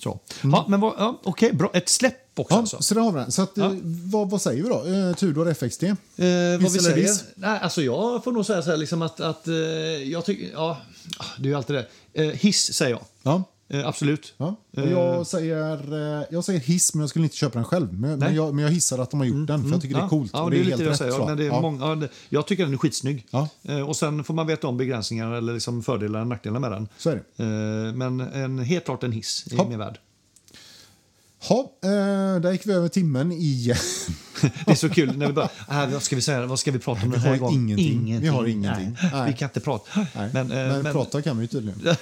[0.00, 0.20] Så.
[0.42, 1.70] Ja, men vad- ja, Okej, bra.
[1.74, 2.82] Ett släpp också alltså.
[2.82, 3.32] så där har vi den.
[3.32, 5.08] Så att, eh, vad, vad säger vi då?
[5.08, 5.82] Eh, Tudor FXT?
[5.82, 5.94] Eh,
[6.60, 7.10] vad vi säger?
[7.34, 9.46] Nej, alltså jag får nog säga så här liksom att, att
[10.04, 10.78] jag tycker, ja,
[11.38, 11.86] det är ju alltid det.
[12.24, 13.02] Eh, hiss säger jag.
[13.22, 13.42] Ja.
[13.68, 14.34] Eh, absolut.
[14.36, 14.56] Ja.
[14.76, 14.90] Eh.
[14.90, 17.92] jag, säger, eh, jag säger hiss, men jag skulle inte köpa den själv.
[17.92, 20.02] Men, men, jag, men jag hissar att de har gjort den, för jag tycker det
[20.02, 20.30] är coolt.
[20.34, 21.60] Ja, det är helt det jag det är Ja.
[21.60, 23.26] många, det, jag tycker den är skitsnygg.
[23.30, 23.48] Ja.
[23.62, 26.88] Eh, och sen får man veta om begränsningar eller liksom fördelar och nackdelar med den.
[26.98, 27.44] Så är det.
[27.44, 29.98] Eh, men en, helt klart en hiss i min värld.
[31.48, 33.76] Ha, eh, där gick vi över timmen igen.
[34.66, 36.78] Det är så kul när vi bara, äh, vad ska vi säga, vad ska vi
[36.78, 37.60] prata om den här gången?
[37.78, 38.20] ingenting.
[38.20, 38.96] Vi har ingenting.
[39.02, 39.10] Nej.
[39.12, 39.30] Nej.
[39.32, 40.06] Vi kan inte prata.
[40.14, 41.80] Men, men, eh, men, prata kan vi ju tydligen.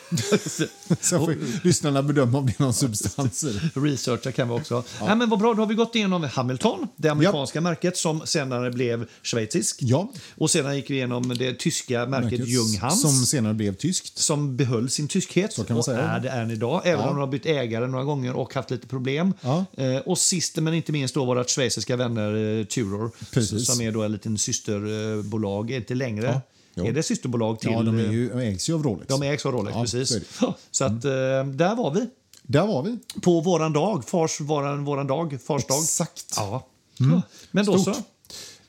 [1.00, 3.44] Sen får lyssnarna bedöma om det är någon substans.
[3.74, 4.84] Researcha kan vi också.
[5.00, 8.70] Nej, men vad bra, då har vi gått igenom Hamilton, det amerikanska märket som senare
[8.70, 9.78] blev schweizisk.
[9.80, 10.12] Ja.
[10.36, 13.02] Och sedan gick vi igenom det tyska märket Junghans.
[13.02, 14.18] Som senare blev tyskt.
[14.18, 15.98] som behöll sin tyskhet Så kan man och säga.
[15.98, 17.08] är det än idag, även Ja.
[17.08, 19.31] om de har bytt ägare några gånger och haft lite problem.
[19.40, 19.64] Ja.
[19.76, 23.66] Eh, och sist men inte minst då våra schweiziska vänner eh, Tudor Precis.
[23.66, 26.26] som är då en liten systerbolag, inte längre.
[26.26, 26.40] Ja.
[26.74, 26.86] Jo.
[26.86, 27.70] Är det systerbolag till...
[27.70, 29.06] Ja, de är eh, ju, de ägs ju av Rolex.
[29.08, 30.08] de ägs av Rolex, Ja, precis.
[30.38, 31.10] så Så att, eh,
[31.44, 32.06] där var vi.
[32.42, 32.98] Där var vi.
[33.20, 35.82] På våran dag, fars, våran, våran dag, fars dag.
[35.82, 36.34] Exakt.
[36.36, 36.66] Ja.
[36.96, 37.22] Ja.
[37.50, 37.96] Men då Stort.
[37.96, 38.02] så.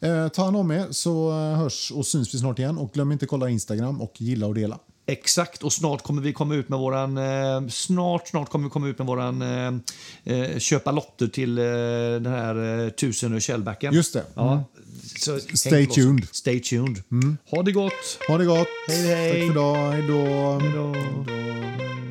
[0.05, 2.77] Eh, ta hand om er så eh, hörs och syns vi snart igen.
[2.77, 4.79] Och glöm inte att kolla Instagram och gilla och dela.
[5.05, 7.17] Exakt, och snart kommer vi komma ut med våran...
[7.17, 11.63] Eh, snart, snart kommer vi komma ut med våran eh, eh, köpa lotter till eh,
[11.63, 13.93] den här eh, tusen och källbacken.
[13.93, 14.23] Just det.
[14.35, 14.63] Ja,
[15.19, 16.27] så Stay tuned.
[16.31, 17.03] Stay tuned.
[17.51, 18.19] Ha det gott!
[18.27, 18.67] Ha det gott.
[18.87, 19.31] Hej, hej.
[19.31, 19.91] Tack för idag.
[19.91, 20.59] Hej då.
[20.61, 22.02] Hej då.